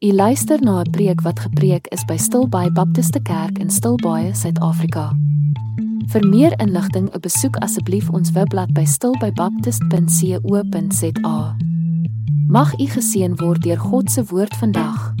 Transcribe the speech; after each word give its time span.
U 0.00 0.12
luister 0.12 0.62
na 0.62 0.80
'n 0.80 0.90
preek 0.90 1.20
wat 1.20 1.40
gepreek 1.40 1.86
is 1.86 2.04
by 2.04 2.16
Stilbaai 2.16 2.72
Baptiste 2.72 3.22
Kerk 3.22 3.58
in 3.58 3.70
Stilbaai, 3.70 4.34
Suid-Afrika. 4.34 5.16
Vir 6.06 6.28
meer 6.28 6.60
inligting, 6.60 7.20
besoek 7.20 7.56
asseblief 7.56 8.10
ons 8.10 8.32
webblad 8.32 8.72
by 8.72 8.84
stilbaibaptist.co.za. 8.84 11.56
Mag 12.48 12.78
u 12.78 12.86
geseën 12.86 13.36
word 13.36 13.62
deur 13.62 13.78
God 13.78 14.10
se 14.10 14.24
woord 14.24 14.56
vandag. 14.56 15.14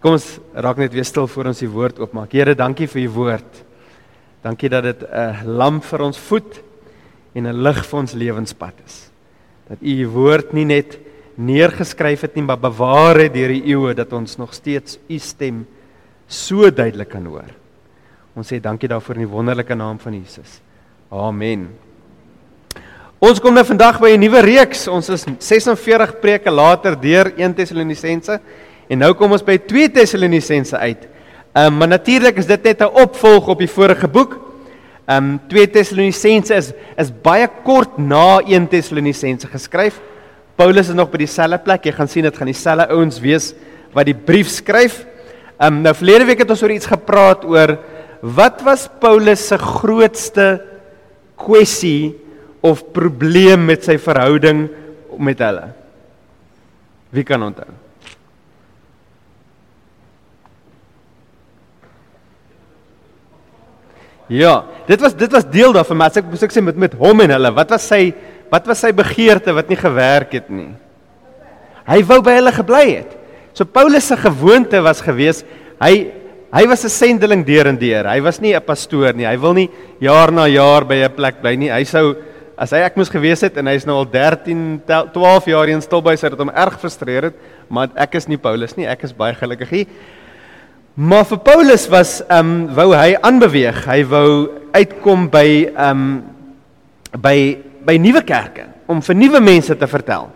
Kom 0.00 0.12
ons 0.12 0.38
raak 0.52 0.76
net 0.76 0.92
weer 0.92 1.04
stil 1.04 1.26
voor 1.26 1.46
ons 1.46 1.58
die 1.58 1.70
woord 1.70 1.98
oopmaak. 1.98 2.32
Here, 2.32 2.54
dankie 2.54 2.88
vir 2.88 3.02
u 3.02 3.08
woord. 3.08 3.64
Dankie 4.42 4.68
dat 4.68 4.82
dit 4.82 5.02
'n 5.02 5.46
lamp 5.46 5.84
vir 5.84 6.00
ons 6.00 6.18
voet 6.18 6.62
en 7.34 7.46
'n 7.46 7.62
lig 7.62 7.86
vir 7.86 7.98
ons 7.98 8.12
lewenspad 8.12 8.74
is. 8.84 9.10
Dat 9.68 9.78
u 9.80 10.08
woord 10.08 10.52
nie 10.52 10.64
net 10.64 11.05
neergeskryf 11.36 12.20
het 12.20 12.34
nie, 12.34 12.44
maar 12.44 12.60
bewaar 12.60 13.20
het 13.20 13.34
deur 13.34 13.52
die 13.52 13.64
eeue 13.72 13.94
dat 13.94 14.12
ons 14.12 14.36
nog 14.36 14.54
steeds 14.54 14.98
u 15.08 15.18
stem 15.18 15.66
so 16.26 16.70
duidelik 16.70 17.08
kan 17.12 17.26
hoor. 17.28 17.50
Ons 18.36 18.52
sê 18.52 18.60
dankie 18.60 18.88
daarvoor 18.88 19.20
in 19.20 19.26
die 19.26 19.32
wonderlike 19.32 19.74
naam 19.74 19.98
van 20.00 20.16
Jesus. 20.16 20.60
Amen. 21.12 21.68
Ons 23.22 23.40
kom 23.40 23.54
nou 23.56 23.64
vandag 23.64 24.00
by 24.00 24.10
'n 24.12 24.20
nuwe 24.20 24.40
reeks. 24.40 24.88
Ons 24.88 25.08
is 25.08 25.24
46 25.38 26.20
preke 26.20 26.50
later 26.50 27.00
deur 27.00 27.32
1 27.36 27.54
Tessalonisense 27.54 28.40
en 28.88 28.98
nou 28.98 29.14
kom 29.14 29.32
ons 29.32 29.42
by 29.42 29.56
2 29.56 29.88
Tessalonisense 29.88 30.76
uit. 30.76 31.08
Ehm 31.54 31.72
um, 31.72 31.78
maar 31.78 31.88
natuurlik 31.88 32.36
is 32.36 32.46
dit 32.46 32.62
net 32.62 32.80
'n 32.80 32.92
opvolg 32.92 33.48
op 33.48 33.58
die 33.58 33.70
vorige 33.70 34.08
boek. 34.08 34.38
Ehm 35.06 35.24
um, 35.24 35.40
2 35.48 35.70
Tessalonisense 35.70 36.54
is 36.54 36.72
is 36.96 37.10
baie 37.22 37.48
kort 37.64 37.98
na 37.98 38.40
1 38.40 38.68
Tessalonisense 38.68 39.46
geskryf. 39.46 40.00
Paulus 40.56 40.88
is 40.88 40.96
nog 40.96 41.10
by 41.12 41.20
dieselfde 41.20 41.58
plek. 41.64 41.84
Jy 41.84 41.92
gaan 41.98 42.08
sien 42.08 42.24
dit 42.24 42.36
gaan 42.36 42.48
dieselfde 42.48 42.88
ouens 42.94 43.20
wees 43.20 43.52
wat 43.96 44.08
die 44.08 44.16
brief 44.16 44.48
skryf. 44.52 45.02
Ehm 45.56 45.78
um, 45.78 45.82
nou 45.84 45.94
verlede 45.96 46.26
week 46.28 46.42
het 46.44 46.52
ons 46.52 46.62
oor 46.64 46.74
iets 46.74 46.88
gepraat 46.88 47.44
oor 47.48 47.76
wat 48.36 48.62
was 48.64 48.88
Paulus 49.00 49.44
se 49.48 49.56
grootste 49.60 50.46
kwessie 51.38 52.16
of 52.64 52.82
probleem 52.96 53.68
met 53.68 53.84
sy 53.84 53.98
verhouding 54.00 54.66
met 55.20 55.40
hulle? 55.44 55.68
Wie 57.12 57.24
kan 57.24 57.44
onthou? 57.44 57.68
Ja, 64.26 64.64
dit 64.88 65.00
was 65.00 65.14
dit 65.14 65.30
was 65.32 65.46
deel 65.46 65.72
daarvan, 65.76 66.00
maar 66.00 66.16
ek 66.18 66.26
moet 66.26 66.42
sê 66.42 66.62
met 66.64 66.76
met 66.76 66.96
hom 66.98 67.22
en 67.22 67.36
hulle, 67.36 67.52
wat 67.54 67.76
was 67.76 67.86
sy 67.86 68.10
Wat 68.50 68.66
was 68.66 68.82
sy 68.84 68.92
begeerte 68.94 69.54
wat 69.56 69.68
nie 69.68 69.78
gewerk 69.78 70.36
het 70.38 70.50
nie? 70.50 70.70
Hy 71.86 72.02
wou 72.06 72.20
by 72.24 72.36
hulle 72.38 72.52
gebly 72.54 72.84
het. 72.90 73.12
So 73.56 73.64
Paulus 73.64 74.08
se 74.10 74.16
gewoonte 74.18 74.82
was 74.84 75.00
gewees, 75.00 75.44
hy 75.80 76.12
hy 76.56 76.64
was 76.66 76.84
'n 76.84 76.88
sendeling 76.88 77.44
deur 77.44 77.66
en 77.66 77.76
deur. 77.76 78.06
Hy 78.06 78.20
was 78.20 78.40
nie 78.40 78.54
'n 78.54 78.62
pastoor 78.62 79.12
nie. 79.14 79.26
Hy 79.26 79.36
wil 79.36 79.54
nie 79.54 79.70
jaar 80.00 80.32
na 80.32 80.46
jaar 80.46 80.84
by 80.84 80.94
'n 81.04 81.14
plek 81.14 81.42
bly 81.42 81.56
nie. 81.56 81.70
Hy 81.70 81.84
sou 81.84 82.16
as 82.56 82.70
hy 82.70 82.78
ek 82.78 82.96
moes 82.96 83.10
gewees 83.10 83.40
het 83.40 83.56
en 83.56 83.66
hy's 83.66 83.84
nou 83.86 83.96
al 83.96 84.06
13 84.06 84.82
12 85.12 85.46
jaar 85.46 85.68
in 85.68 85.82
stil 85.82 86.00
by 86.00 86.16
sy 86.16 86.28
dat 86.28 86.38
hom 86.38 86.50
erg 86.50 86.80
frustreer 86.80 87.22
het, 87.24 87.34
maar 87.68 87.88
ek 87.96 88.14
is 88.14 88.28
nie 88.28 88.38
Paulus 88.38 88.76
nie. 88.76 88.86
Ek 88.86 89.04
is 89.04 89.12
baie 89.12 89.34
gelukkig 89.34 89.68
hier. 89.68 89.86
Maar 90.96 91.24
vir 91.24 91.38
Paulus 91.38 91.88
was 91.88 92.22
ehm 92.28 92.38
um, 92.38 92.74
wou 92.74 92.94
hy 92.96 93.16
aanbeweeg. 93.20 93.84
Hy 93.84 94.04
wou 94.04 94.48
uitkom 94.72 95.28
by 95.28 95.72
ehm 95.76 95.90
um, 95.90 96.22
by 97.20 97.58
by 97.86 97.96
nuwe 98.02 98.22
kerke 98.26 98.66
om 98.90 99.00
vir 99.02 99.18
nuwe 99.18 99.40
mense 99.40 99.74
te 99.78 99.88
vertel. 99.90 100.28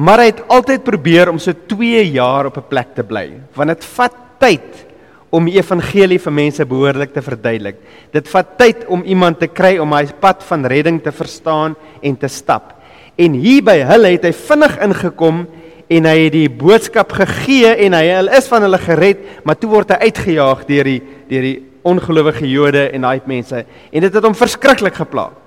Maar 0.00 0.22
hy 0.22 0.28
het 0.30 0.44
altyd 0.50 0.84
probeer 0.86 1.30
om 1.30 1.38
so 1.38 1.52
2 1.52 2.02
jaar 2.14 2.46
op 2.46 2.56
'n 2.56 2.68
plek 2.68 2.94
te 2.94 3.02
bly, 3.02 3.40
want 3.54 3.68
dit 3.68 3.84
vat 3.84 4.14
tyd 4.38 4.86
om 5.30 5.46
die 5.46 5.58
evangelie 5.58 6.18
vir 6.18 6.32
mense 6.32 6.64
behoorlik 6.66 7.12
te 7.14 7.22
verduidelik. 7.22 7.76
Dit 8.12 8.28
vat 8.28 8.58
tyd 8.58 8.86
om 8.90 9.04
iemand 9.06 9.38
te 9.38 9.46
kry 9.46 9.78
om 9.78 9.92
hy 9.92 10.06
pad 10.20 10.42
van 10.42 10.66
redding 10.66 11.00
te 11.02 11.12
verstaan 11.12 11.76
en 12.02 12.16
te 12.16 12.28
stap. 12.28 12.74
En 13.16 13.32
hier 13.32 13.62
by 13.62 13.78
hulle 13.86 14.14
het 14.16 14.24
hy 14.24 14.32
vinnig 14.32 14.78
ingekom 14.82 15.46
en 15.90 16.06
hy 16.06 16.16
het 16.24 16.32
die 16.32 16.48
boodskap 16.48 17.12
gegee 17.12 17.74
en 17.86 17.92
hy 17.92 18.04
is 18.36 18.48
van 18.48 18.62
hulle 18.62 18.78
gered, 18.78 19.18
maar 19.44 19.58
toe 19.58 19.70
word 19.70 19.90
hy 19.90 20.10
uitgejaag 20.10 20.66
deur 20.66 20.84
die 20.84 21.02
deur 21.28 21.42
die 21.42 21.58
ongelowige 21.82 22.48
Jode 22.48 22.90
en 22.90 23.06
daai 23.06 23.20
mense 23.26 23.64
en 23.64 24.02
dit 24.04 24.14
het 24.14 24.24
hom 24.24 24.34
verskriklik 24.34 24.98
geplaag. 24.98 25.39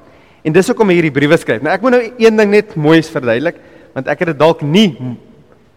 En 0.44 0.56
dis 0.56 0.68
hoekom 0.68 0.92
hy 0.92 0.98
hierdie 1.00 1.16
briewe 1.16 1.38
skryf. 1.40 1.64
Nou 1.64 1.72
ek 1.72 1.84
moet 1.84 1.96
nou 1.96 2.04
een 2.20 2.40
ding 2.40 2.52
net 2.52 2.76
mooi 2.76 3.00
verduidelik, 3.02 3.60
want 3.96 4.10
ek 4.12 4.24
het 4.24 4.34
dit 4.34 4.40
dalk 4.40 4.64
nie 4.66 4.90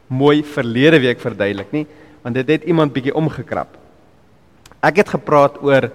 mooi 0.06 0.41
verlede 0.47 1.00
week 1.03 1.22
verduidelik 1.22 1.72
nie, 1.75 1.84
want 2.22 2.38
dit 2.38 2.50
het 2.56 2.66
iemand 2.66 2.94
bietjie 2.94 3.15
omgekrap. 3.15 3.77
Ek 4.82 5.03
het 5.03 5.10
gepraat 5.15 5.59
oor 5.62 5.88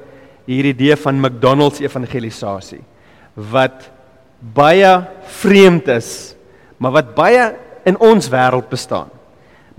hierdie 0.48 0.74
idee 0.74 0.98
van 1.00 1.20
McDonald's 1.20 1.84
evangelisasie 1.84 2.82
wat 3.52 3.88
baie 4.42 4.90
vreemd 5.40 5.88
is, 5.94 6.34
maar 6.82 6.96
wat 6.98 7.14
baie 7.16 7.44
in 7.88 7.98
ons 8.02 8.28
wêreld 8.32 8.68
bestaan. 8.72 9.12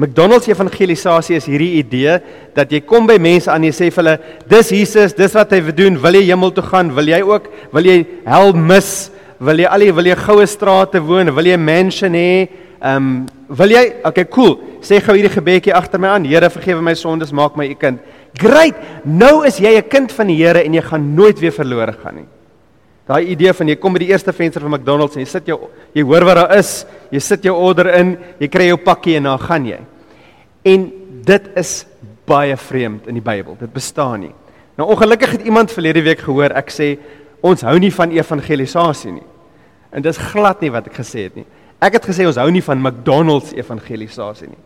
McDonald's 0.02 0.48
evangelisasie 0.50 1.36
is 1.38 1.46
hierdie 1.46 1.76
idee 1.78 2.16
dat 2.56 2.72
jy 2.74 2.80
kom 2.82 3.06
by 3.06 3.20
mense 3.22 3.50
aan 3.52 3.62
jy 3.68 3.70
sê 3.76 3.90
vir 3.92 4.02
hulle 4.02 4.14
dis 4.50 4.72
Jesus, 4.74 5.14
dis 5.14 5.36
wat 5.38 5.52
hy 5.54 5.60
wil 5.62 5.76
doen, 5.78 5.98
wil 6.02 6.18
jy 6.18 6.24
hemel 6.26 6.50
toe 6.56 6.64
gaan, 6.66 6.90
wil 6.96 7.06
jy 7.06 7.20
ook 7.22 7.46
wil 7.74 7.86
jy 7.86 8.00
hel 8.26 8.50
mis, 8.56 8.90
wil 9.38 9.62
jy 9.62 9.68
al 9.70 9.86
die 9.86 9.94
wil 9.94 10.10
jy 10.10 10.16
goue 10.24 10.48
strate 10.50 11.02
woon, 11.06 11.30
wil 11.30 11.46
jy 11.46 11.54
'n 11.54 11.64
mansion 11.64 12.18
hê? 12.18 12.48
Ehm 12.82 12.96
um, 12.96 13.26
wil 13.48 13.70
jy 13.70 13.84
okay 14.04 14.24
cool, 14.24 14.58
sê 14.82 14.98
gou 14.98 15.14
hierdie 15.14 15.30
gebedjie 15.30 15.74
agter 15.74 16.00
my 16.00 16.08
aan, 16.08 16.24
Here 16.24 16.50
vergewe 16.50 16.82
my 16.82 16.94
sondes, 16.94 17.32
maak 17.32 17.56
my 17.56 17.68
u 17.70 17.74
kind. 17.74 18.00
Great, 18.34 18.74
nou 19.04 19.44
is 19.46 19.58
jy 19.58 19.76
'n 19.78 19.88
kind 19.88 20.10
van 20.10 20.26
die 20.26 20.36
Here 20.36 20.64
en 20.64 20.74
jy 20.74 20.82
gaan 20.82 21.14
nooit 21.14 21.38
weer 21.38 21.52
verlore 21.52 21.92
gaan 21.92 22.14
nie. 22.16 22.26
Daai 23.06 23.26
idee 23.26 23.52
van 23.52 23.68
jy 23.68 23.76
kom 23.76 23.92
by 23.92 23.98
die 23.98 24.10
eerste 24.10 24.32
venster 24.32 24.62
van 24.62 24.70
McDonald's 24.70 25.16
en 25.16 25.20
jy 25.20 25.28
sit 25.28 25.46
jou 25.46 25.68
jy 25.94 26.02
hoor 26.02 26.24
wat 26.24 26.36
daar 26.36 26.58
is, 26.58 26.86
jy 27.10 27.20
sit 27.20 27.44
jou 27.44 27.54
order 27.54 27.86
in, 27.94 28.16
jy 28.40 28.48
kry 28.48 28.66
jou 28.66 28.78
pakkie 28.78 29.16
en 29.16 29.22
dan 29.22 29.38
gaan 29.38 29.66
jy. 29.66 29.78
En 30.62 30.86
dit 31.26 31.48
is 31.58 31.72
baie 32.28 32.56
vreemd 32.56 33.08
in 33.10 33.18
die 33.18 33.24
Bybel. 33.24 33.56
Dit 33.58 33.72
bestaan 33.74 34.20
nie. 34.26 34.34
Nou 34.78 34.88
ongelukkig 34.94 35.36
het 35.36 35.42
iemand 35.46 35.72
verlede 35.72 36.02
week 36.02 36.22
gehoor 36.24 36.54
ek 36.56 36.70
sê 36.72 36.94
ons 37.42 37.64
hou 37.66 37.74
nie 37.82 37.92
van 37.92 38.14
evangelisasie 38.14 39.12
nie. 39.12 39.26
En 39.92 40.04
dis 40.04 40.20
glad 40.32 40.62
nie 40.62 40.70
wat 40.72 40.86
ek 40.88 41.00
gesê 41.02 41.26
het 41.26 41.36
nie. 41.36 41.46
Ek 41.82 41.98
het 41.98 42.06
gesê 42.06 42.26
ons 42.28 42.38
hou 42.38 42.48
nie 42.54 42.62
van 42.62 42.80
McDonald's 42.80 43.52
evangelisasie 43.58 44.48
nie. 44.48 44.60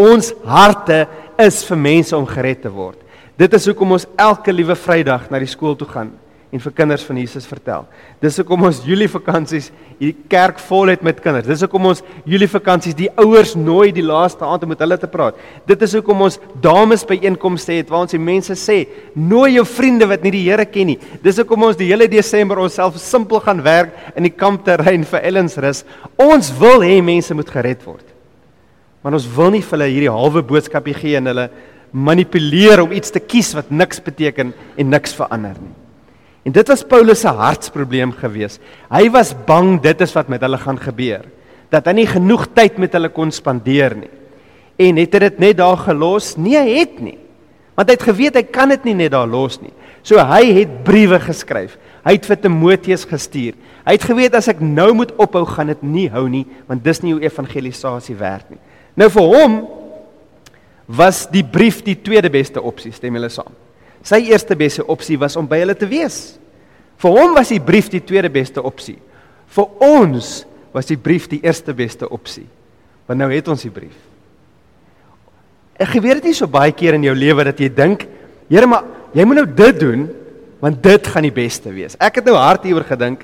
Ons 0.00 0.32
harte 0.48 1.04
is 1.40 1.60
vir 1.68 1.78
mense 1.78 2.16
om 2.16 2.26
gered 2.26 2.62
te 2.64 2.72
word. 2.72 2.98
Dit 3.38 3.52
is 3.54 3.66
hoekom 3.68 3.92
ons 3.98 4.08
elke 4.20 4.52
liewe 4.52 4.74
Vrydag 4.76 5.28
na 5.30 5.40
die 5.42 5.50
skool 5.50 5.76
toe 5.76 5.88
gaan 5.88 6.14
en 6.52 6.60
vir 6.60 6.72
kinders 6.76 7.04
van 7.08 7.16
Jesus 7.16 7.46
vertel. 7.48 7.86
Dis 8.20 8.36
hoekom 8.36 8.66
ons 8.68 8.82
Julie 8.84 9.08
vakansies 9.08 9.70
hierdie 9.96 10.26
kerk 10.28 10.58
vol 10.60 10.90
het 10.92 11.00
met 11.06 11.22
kinders. 11.24 11.48
Dis 11.48 11.62
hoekom 11.64 11.88
ons 11.88 12.02
Julie 12.28 12.48
vakansies 12.50 12.96
die 12.98 13.08
ouers 13.22 13.54
nooi 13.56 13.88
die 13.96 14.04
laaste 14.04 14.44
aand 14.44 14.66
om 14.66 14.72
met 14.74 14.84
hulle 14.84 14.98
te 15.00 15.08
praat. 15.08 15.38
Dit 15.68 15.80
is 15.86 15.96
hoekom 15.96 16.26
ons 16.28 16.36
dames 16.64 17.06
by 17.08 17.16
einkomste 17.24 17.78
het 17.78 17.88
waar 17.88 18.04
ons 18.04 18.12
die 18.12 18.20
mense 18.20 18.56
sê, 18.60 18.82
nooi 19.16 19.54
jou 19.54 19.64
vriende 19.64 20.10
wat 20.10 20.26
nie 20.26 20.34
die 20.36 20.44
Here 20.44 20.68
ken 20.68 20.92
nie. 20.92 20.98
Dis 21.24 21.40
hoekom 21.40 21.70
ons 21.70 21.80
die 21.80 21.88
hele 21.88 22.10
Desember 22.12 22.60
onsself 22.60 23.00
simpel 23.00 23.40
gaan 23.40 23.64
werk 23.64 23.96
in 24.12 24.28
die 24.28 24.36
kampterrein 24.36 25.08
vir 25.08 25.24
Ellensrus. 25.24 25.86
Ons 26.20 26.52
wil 26.60 26.84
hê 26.84 26.98
mense 27.00 27.32
moet 27.32 27.52
gered 27.56 27.86
word. 27.88 28.04
Maar 29.02 29.16
ons 29.16 29.30
wil 29.38 29.54
nie 29.56 29.64
vir 29.64 29.78
hulle 29.78 29.94
hierdie 29.94 30.16
halwe 30.20 30.44
boodskapie 30.46 31.00
gee 31.00 31.16
en 31.16 31.32
hulle 31.32 31.48
manipuleer 31.92 32.84
om 32.84 32.92
iets 32.92 33.14
te 33.14 33.22
kies 33.24 33.54
wat 33.56 33.72
niks 33.72 34.04
beteken 34.04 34.52
en 34.52 34.92
niks 34.92 35.16
verander 35.16 35.56
nie. 35.56 35.81
En 36.42 36.54
dit 36.54 36.68
was 36.68 36.82
Paulus 36.82 37.22
se 37.22 37.30
hartsprobleem 37.30 38.12
gewees. 38.18 38.58
Hy 38.90 39.06
was 39.14 39.30
bang 39.46 39.76
dit 39.82 40.00
is 40.02 40.14
wat 40.16 40.30
met 40.32 40.42
hulle 40.42 40.58
gaan 40.58 40.80
gebeur. 40.80 41.28
Dat 41.70 41.86
hy 41.86 41.94
nie 42.00 42.08
genoeg 42.10 42.48
tyd 42.56 42.80
met 42.82 42.94
hulle 42.98 43.12
kon 43.14 43.30
spandeer 43.32 43.94
nie. 43.96 44.10
En 44.82 44.98
het 44.98 45.14
hy 45.14 45.20
dit 45.28 45.38
net 45.44 45.60
daar 45.60 45.78
gelos? 45.78 46.34
Nee, 46.36 46.58
hy 46.58 46.80
het 46.80 46.98
nie. 47.00 47.18
Want 47.78 47.88
hy 47.88 47.96
het 47.96 48.08
geweet 48.08 48.36
hy 48.40 48.42
kan 48.50 48.72
dit 48.74 48.90
nie 48.90 48.96
net 49.04 49.14
daar 49.14 49.30
los 49.30 49.60
nie. 49.62 49.72
So 50.02 50.18
hy 50.18 50.42
het 50.58 50.82
briewe 50.86 51.20
geskryf. 51.22 51.78
Hy 52.02 52.16
het 52.16 52.26
vir 52.26 52.40
Timoteus 52.42 53.06
gestuur. 53.06 53.54
Hy 53.86 53.94
het 53.94 54.06
geweet 54.06 54.34
as 54.34 54.50
ek 54.50 54.60
nou 54.62 54.90
moet 54.98 55.12
ophou, 55.22 55.44
gaan 55.46 55.70
dit 55.70 55.82
nie 55.86 56.08
hou 56.10 56.26
nie, 56.30 56.44
want 56.66 56.82
dis 56.82 57.00
nie 57.02 57.14
hoe 57.14 57.22
evangelisasie 57.22 58.16
werk 58.18 58.50
nie. 58.50 58.60
Nou 58.98 59.08
vir 59.10 59.28
hom 59.30 59.56
was 60.86 61.24
die 61.30 61.44
brief 61.46 61.80
die 61.86 61.96
tweede 61.98 62.30
beste 62.30 62.62
opsie, 62.62 62.92
stem 62.94 63.14
julle 63.16 63.30
saam? 63.32 63.54
Sy 64.06 64.18
eerste 64.30 64.56
beste 64.58 64.84
opsie 64.90 65.18
was 65.20 65.36
om 65.38 65.46
by 65.48 65.60
hulle 65.62 65.76
te 65.78 65.86
wees. 65.88 66.36
Vir 67.02 67.18
hom 67.18 67.36
was 67.36 67.52
die 67.54 67.62
brief 67.62 67.90
die 67.90 68.02
tweede 68.02 68.30
beste 68.32 68.62
opsie. 68.62 68.98
Vir 69.52 69.84
ons 69.84 70.42
was 70.72 70.88
die 70.88 70.98
brief 70.98 71.28
die 71.30 71.42
eerste 71.44 71.74
beste 71.76 72.08
opsie. 72.08 72.46
Want 73.06 73.20
nou 73.20 73.28
het 73.32 73.48
ons 73.52 73.62
die 73.62 73.72
brief. 73.72 73.96
Ek 75.78 75.94
gebeur 75.96 76.20
dit 76.20 76.30
nie 76.30 76.36
so 76.36 76.46
baie 76.50 76.72
keer 76.74 76.96
in 76.98 77.06
jou 77.06 77.14
lewe 77.16 77.46
dat 77.50 77.60
jy 77.60 77.70
dink, 77.72 78.08
Here, 78.52 78.66
maar 78.68 78.84
jy 79.16 79.24
moet 79.24 79.38
nou 79.38 79.46
dit 79.48 79.78
doen 79.80 80.02
want 80.60 80.82
dit 80.84 81.06
gaan 81.08 81.24
die 81.24 81.32
beste 81.32 81.70
wees. 81.72 81.94
Ek 81.96 82.18
het 82.20 82.26
nou 82.28 82.34
hard 82.36 82.66
hieroor 82.68 82.84
gedink 82.84 83.22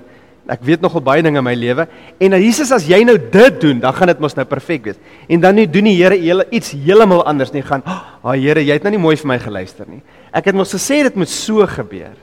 Ek 0.48 0.62
weet 0.64 0.80
nogal 0.80 1.02
baie 1.04 1.20
dinge 1.20 1.42
in 1.42 1.44
my 1.44 1.52
lewe 1.52 1.84
en 2.16 2.32
nou 2.32 2.38
Jesus 2.40 2.70
as 2.72 2.86
jy 2.88 3.02
nou 3.04 3.19
dit 3.20 3.58
doen, 3.60 3.82
dan 3.82 3.92
gaan 3.92 4.08
dit 4.08 4.20
mos 4.25 4.32
nou 4.36 4.46
perfek 4.48 4.86
wees. 4.88 5.00
En 5.28 5.42
dan 5.42 5.58
nie 5.60 5.66
doen 5.69 5.90
die 5.90 5.98
Here 5.98 6.16
iets 6.16 6.72
heeltemal 6.72 7.20
anders 7.28 7.52
nie. 7.52 7.60
Gaan, 7.62 7.82
"Ag 7.84 8.25
oh, 8.25 8.32
Here, 8.32 8.64
jy 8.64 8.72
het 8.72 8.82
nou 8.82 8.90
nie 8.90 9.02
mooi 9.02 9.16
vir 9.16 9.28
my 9.28 9.38
geluister 9.38 9.84
nie. 9.86 10.00
Ek 10.32 10.50
het 10.50 10.56
mos 10.56 10.75
gesê 10.75 11.02
dit 11.02 11.16
moet 11.16 11.28
so 11.28 11.66
gebeur." 11.66 12.16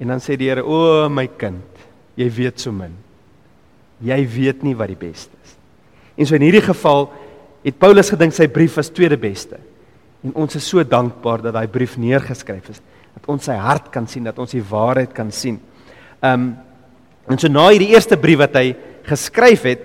En 0.00 0.08
dan 0.08 0.18
sê 0.18 0.36
die 0.36 0.48
Here, 0.48 0.64
"O 0.64 1.08
my 1.08 1.26
kind, 1.26 1.64
jy 2.16 2.30
weet 2.30 2.60
so 2.60 2.72
min. 2.72 2.94
Jy 4.00 4.26
weet 4.26 4.62
nie 4.62 4.74
wat 4.74 4.88
die 4.88 5.08
beste 5.08 5.32
is." 5.44 5.56
En 6.16 6.26
so 6.26 6.34
in 6.34 6.42
hierdie 6.42 6.62
geval 6.62 7.12
het 7.64 7.78
Paulus 7.78 8.10
gedink 8.10 8.32
sy 8.32 8.46
brief 8.46 8.74
was 8.74 8.90
tweede 8.90 9.16
beste. 9.16 9.56
En 10.24 10.32
ons 10.34 10.54
is 10.54 10.68
so 10.68 10.82
dankbaar 10.82 11.42
dat 11.42 11.54
daai 11.54 11.68
brief 11.68 11.96
neergeskryf 11.96 12.68
is, 12.68 12.80
dat 13.14 13.28
ons 13.28 13.44
sy 13.44 13.54
hart 13.54 13.90
kan 13.90 14.06
sien, 14.06 14.24
dat 14.24 14.38
ons 14.38 14.50
die 14.50 14.62
waarheid 14.62 15.12
kan 15.12 15.32
sien. 15.32 15.60
Um, 16.22 16.56
En 17.30 17.40
so 17.40 17.48
na 17.48 17.70
hierdie 17.72 17.92
eerste 17.94 18.18
brief 18.20 18.42
wat 18.42 18.56
hy 18.58 18.74
geskryf 19.08 19.64
het, 19.68 19.84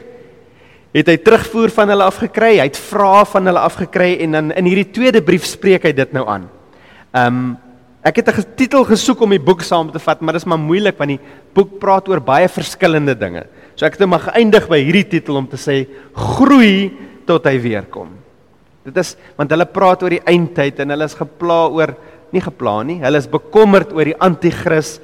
het 0.95 1.11
hy 1.11 1.17
terugvoer 1.21 1.71
van 1.71 1.91
hulle 1.93 2.07
afgekry, 2.09 2.55
hy 2.57 2.67
het 2.67 2.79
vrae 2.79 3.25
van 3.29 3.51
hulle 3.51 3.61
afgekry 3.63 4.15
en 4.25 4.35
dan 4.35 4.49
in 4.57 4.67
hierdie 4.67 4.89
tweede 4.95 5.21
brief 5.23 5.45
spreek 5.47 5.85
hy 5.87 5.93
dit 5.95 6.15
nou 6.15 6.25
aan. 6.27 6.49
Um 7.13 7.57
ek 8.03 8.15
het 8.15 8.29
'n 8.29 8.55
titel 8.55 8.85
gesoek 8.85 9.21
om 9.21 9.29
die 9.29 9.39
boek 9.39 9.61
saam 9.61 9.91
te 9.91 9.99
vat, 9.99 10.21
maar 10.21 10.33
dit 10.33 10.41
is 10.41 10.47
maar 10.47 10.57
moeilik 10.57 10.97
want 10.97 11.09
die 11.09 11.19
boek 11.53 11.79
praat 11.79 12.07
oor 12.09 12.19
baie 12.19 12.47
verskillende 12.47 13.15
dinge. 13.15 13.45
So 13.75 13.85
ek 13.85 13.93
het 13.93 14.01
hom 14.01 14.13
geëindig 14.13 14.67
by 14.69 14.79
hierdie 14.79 15.09
titel 15.09 15.35
om 15.35 15.47
te 15.47 15.57
sê 15.57 15.87
groei 16.13 16.91
tot 17.25 17.45
hy 17.45 17.59
weer 17.59 17.83
kom. 17.83 18.09
Dit 18.85 18.97
is 18.97 19.17
want 19.37 19.51
hulle 19.51 19.65
praat 19.65 20.03
oor 20.03 20.09
die 20.09 20.25
eindtyd 20.25 20.79
en 20.79 20.89
hulle 20.89 21.05
is 21.05 21.13
gepla 21.13 21.67
oor 21.67 21.95
nie 22.31 22.41
gepla 22.41 22.83
nie, 22.83 22.99
hulle 22.99 23.17
is 23.17 23.27
bekommerd 23.27 23.91
oor 23.93 24.05
die 24.05 24.19
anti-kris 24.19 24.99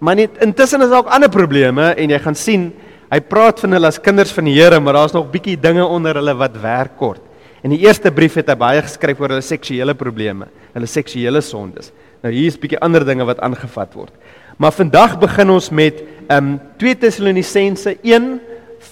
Maar 0.00 0.16
net 0.16 0.38
intussen 0.40 0.80
is 0.80 0.88
daar 0.88 0.98
ook 1.04 1.12
ander 1.12 1.28
probleme 1.28 1.92
en 1.92 2.12
jy 2.12 2.18
gaan 2.24 2.36
sien, 2.36 2.70
hy 3.12 3.18
praat 3.20 3.60
van 3.60 3.76
hulle 3.76 3.90
as 3.90 4.00
kinders 4.00 4.32
van 4.32 4.46
die 4.48 4.54
Here, 4.56 4.78
maar 4.80 4.96
daar's 4.96 5.12
nog 5.12 5.28
bietjie 5.32 5.58
dinge 5.60 5.84
onder 5.84 6.16
hulle 6.16 6.34
wat 6.40 6.56
werk 6.62 6.94
kort. 6.96 7.20
In 7.62 7.74
die 7.74 7.82
eerste 7.84 8.10
brief 8.12 8.38
het 8.40 8.48
hy 8.48 8.56
baie 8.56 8.82
geskryf 8.84 9.18
oor 9.20 9.34
hulle 9.34 9.44
seksuele 9.44 9.94
probleme, 9.98 10.48
hulle 10.72 10.88
seksuele 10.88 11.42
sondes. 11.44 11.90
Nou 12.24 12.32
hier 12.32 12.48
is 12.48 12.58
bietjie 12.60 12.80
ander 12.80 13.04
dinge 13.04 13.26
wat 13.28 13.40
aangevat 13.44 13.96
word. 13.96 14.14
Maar 14.60 14.72
vandag 14.76 15.18
begin 15.20 15.52
ons 15.56 15.70
met 15.72 16.00
ehm 16.30 16.54
um, 16.54 16.58
2 16.80 16.96
Tessalonisense 17.04 17.96
1 18.06 18.28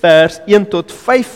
vers 0.00 0.40
1 0.46 0.68
tot 0.72 0.92
5 0.92 1.34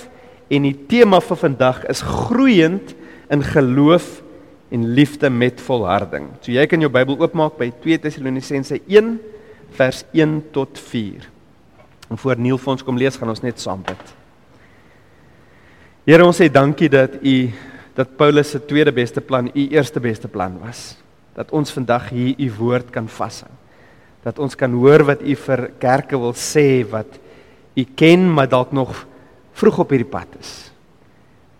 en 0.53 0.67
die 0.69 0.77
tema 0.89 1.21
vir 1.25 1.39
vandag 1.41 1.85
is 1.93 2.03
groeiend 2.05 2.95
in 3.33 3.45
geloof 3.45 4.21
en 4.73 4.89
liefde 4.97 5.31
met 5.31 5.61
volharding. 5.61 6.31
So 6.41 6.53
jy 6.53 6.65
kan 6.69 6.81
jou 6.81 6.91
Bybel 6.93 7.21
oopmaak 7.21 7.59
by 7.61 7.71
2 7.85 8.01
Tessalonisense 8.07 8.81
1 8.89 9.15
vers 9.77 10.05
1 10.13 10.41
tot 10.53 10.81
4. 10.81 11.29
En 12.11 12.21
voor 12.21 12.41
Neil 12.41 12.61
vir 12.61 12.73
ons 12.75 12.85
kom 12.85 13.01
lees, 13.01 13.17
gaan 13.17 13.33
ons 13.33 13.45
net 13.45 13.61
saam 13.61 13.85
bid. 13.85 14.22
Here, 16.03 16.25
ons 16.27 16.35
sê 16.35 16.49
dankie 16.51 16.89
dat 16.91 17.13
U 17.23 17.35
dat 17.95 18.17
Paulus 18.19 18.49
se 18.51 18.59
tweede 18.59 18.91
beste 18.91 19.21
plan 19.23 19.47
U 19.55 19.67
eerste 19.71 20.01
beste 20.03 20.27
plan 20.27 20.57
was. 20.59 20.97
Dat 21.37 21.53
ons 21.55 21.71
vandag 21.71 22.09
hier 22.11 22.35
U 22.43 22.49
woord 22.59 22.91
kan 22.91 23.07
vashou. 23.07 23.51
Dat 24.27 24.41
ons 24.43 24.59
kan 24.59 24.75
hoor 24.75 25.05
wat 25.07 25.23
U 25.23 25.37
vir 25.45 25.69
kerke 25.79 26.19
wil 26.19 26.35
sê 26.35 26.83
wat 26.91 27.21
U 27.79 27.87
ken, 27.95 28.27
maar 28.35 28.51
dalk 28.51 28.75
nog 28.75 29.07
vroeg 29.55 29.79
op 29.85 29.95
hierdie 29.95 30.11
pad 30.11 30.27
is. 30.41 30.73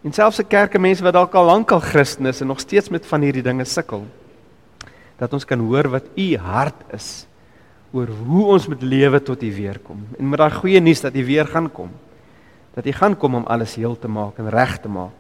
En 0.03 0.11
selfs 0.11 0.41
se 0.43 0.49
kerke 0.51 0.81
mense 0.83 1.07
wat 1.07 1.15
dalk 1.15 1.39
al 1.39 1.47
lank 1.47 1.71
al 1.71 1.85
Christen 1.85 2.27
is 2.27 2.43
en 2.43 2.51
nog 2.51 2.61
steeds 2.61 2.91
met 2.91 3.07
van 3.07 3.23
hierdie 3.23 3.47
dinge 3.47 3.65
sukkel. 3.65 4.03
Dat 5.23 5.39
ons 5.39 5.47
kan 5.47 5.63
hoor 5.63 5.87
wat 6.01 6.11
U 6.19 6.33
hart 6.43 6.89
is 6.91 7.29
oor 7.95 8.11
hoe 8.11 8.47
ons 8.57 8.67
met 8.67 8.83
lewe 8.83 9.23
tot 9.23 9.39
U 9.39 9.55
weer 9.55 9.79
kom. 9.87 10.03
En 10.19 10.35
met 10.35 10.43
daai 10.43 10.51
goeie 10.51 10.83
nuus 10.83 11.07
dat 11.07 11.15
U 11.15 11.23
weer 11.31 11.47
gaan 11.47 11.71
kom. 11.71 11.95
Dat 12.75 12.87
U 12.87 12.93
gaan 12.93 13.17
kom 13.17 13.35
om 13.35 13.47
alles 13.47 13.75
heel 13.77 13.99
te 13.99 14.09
maak 14.09 14.39
en 14.41 14.51
reg 14.51 14.79
te 14.81 14.89
maak. 14.89 15.17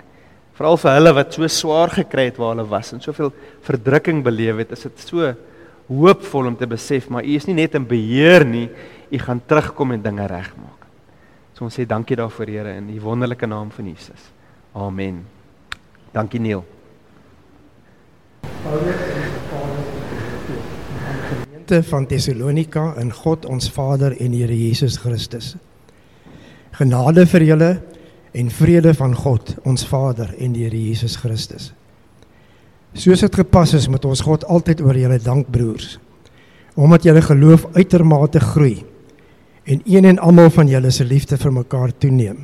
Veral 0.56 0.76
vir 0.76 0.94
hulle 0.96 1.12
wat 1.16 1.32
so 1.34 1.48
swaar 1.48 1.92
gekry 1.92 2.28
het 2.28 2.38
waar 2.40 2.54
hulle 2.54 2.68
was 2.68 2.92
en 2.92 3.00
soveel 3.00 3.32
verdrukking 3.64 4.22
beleef 4.24 4.60
het, 4.60 4.72
is 4.76 4.84
dit 4.88 5.04
so 5.06 5.32
hoopvol 5.88 6.52
om 6.52 6.56
te 6.56 6.68
besef 6.68 7.08
maar 7.10 7.24
U 7.24 7.34
is 7.36 7.48
nie 7.48 7.56
net 7.56 7.74
in 7.74 7.86
beheer 7.88 8.44
nie, 8.46 8.68
U 9.12 9.18
gaan 9.18 9.42
terugkom 9.46 9.92
en 9.92 10.04
dinge 10.04 10.26
regmaak. 10.28 10.86
So 11.52 11.66
ons 11.68 11.76
sê 11.76 11.84
dankie 11.88 12.16
daarvoor 12.16 12.48
Here 12.48 12.76
in 12.80 12.88
die 12.88 13.00
wonderlike 13.00 13.46
naam 13.46 13.70
van 13.70 13.90
Jesus. 13.90 14.30
Amen. 14.72 15.24
Dankie 16.12 16.40
Neil. 16.40 16.64
Gemeente 21.28 21.82
van 21.82 22.06
Tessalonika 22.06 22.94
in 23.00 23.12
God 23.12 23.44
ons 23.44 23.68
Vader 23.72 24.16
en 24.20 24.32
Here 24.32 24.56
Jesus 24.56 24.96
Christus. 24.96 25.54
Genade 26.72 27.26
vir 27.28 27.44
julle 27.44 27.70
en 28.32 28.50
vrede 28.50 28.94
van 28.96 29.14
God 29.16 29.56
ons 29.68 29.84
Vader 29.84 30.32
en 30.38 30.54
die 30.54 30.64
Here 30.64 30.78
Jesus 30.78 31.18
Christus. 31.20 31.72
Soos 32.92 33.20
dit 33.24 33.34
gepas 33.42 33.74
is 33.76 33.88
met 33.88 34.04
ons 34.04 34.20
God 34.24 34.44
altyd 34.44 34.80
oor 34.84 34.96
julle 34.96 35.18
dank 35.20 35.48
broers, 35.52 35.98
omdat 36.76 37.04
julle 37.04 37.22
geloof 37.24 37.66
uitermate 37.76 38.40
groei 38.40 38.82
en 39.64 39.82
een 39.84 40.08
en 40.08 40.18
almal 40.18 40.50
van 40.50 40.68
julle 40.68 40.90
se 40.90 41.04
liefde 41.04 41.36
vir 41.38 41.52
mekaar 41.52 41.92
toeneem. 41.98 42.40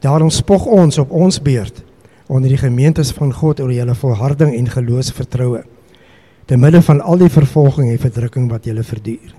Daarom 0.00 0.30
spog 0.30 0.66
ons 0.66 0.98
op 0.98 1.10
ons 1.10 1.40
beurt 1.42 1.82
onder 2.26 2.50
die 2.50 2.58
gemeentes 2.58 3.12
van 3.14 3.32
God 3.34 3.60
oor 3.60 3.72
julle 3.72 3.94
volharding 3.94 4.54
en 4.54 4.70
geloofsvertroue 4.70 5.64
te 6.46 6.56
midde 6.56 6.82
van 6.82 7.00
al 7.02 7.18
die 7.18 7.30
vervolging 7.30 7.90
en 7.90 7.98
verdrukking 7.98 8.50
wat 8.50 8.66
julle 8.66 8.82
verduur. 8.86 9.34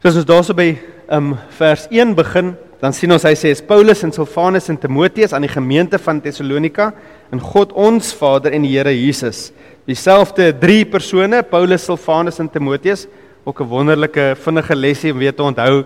So 0.00 0.08
as 0.08 0.16
ons 0.16 0.28
daarso 0.28 0.56
by 0.56 0.70
um 1.08 1.34
vers 1.58 1.86
1 1.90 2.14
begin, 2.14 2.54
dan 2.80 2.92
sien 2.92 3.12
ons 3.14 3.24
hy 3.24 3.32
sê 3.38 3.52
is 3.54 3.62
Paulus 3.64 4.02
en 4.04 4.12
Silvanus 4.12 4.68
en 4.72 4.78
Timoteus 4.78 5.32
aan 5.32 5.46
die 5.46 5.52
gemeente 5.52 5.98
van 6.02 6.20
Tessalonika 6.20 6.90
en 7.32 7.40
God 7.40 7.72
ons 7.72 8.12
Vader 8.18 8.54
en 8.56 8.66
die 8.66 8.74
Here 8.74 8.92
Jesus. 8.92 9.50
Dieselfde 9.86 10.50
drie 10.60 10.84
persone, 10.84 11.42
Paulus, 11.46 11.86
Silvanus 11.86 12.40
en 12.42 12.50
Timoteus, 12.50 13.06
ook 13.46 13.60
'n 13.60 13.68
wonderlike 13.68 14.34
vinnige 14.42 14.76
lesie 14.76 15.12
om 15.12 15.18
weer 15.18 15.34
te 15.34 15.42
onthou. 15.42 15.84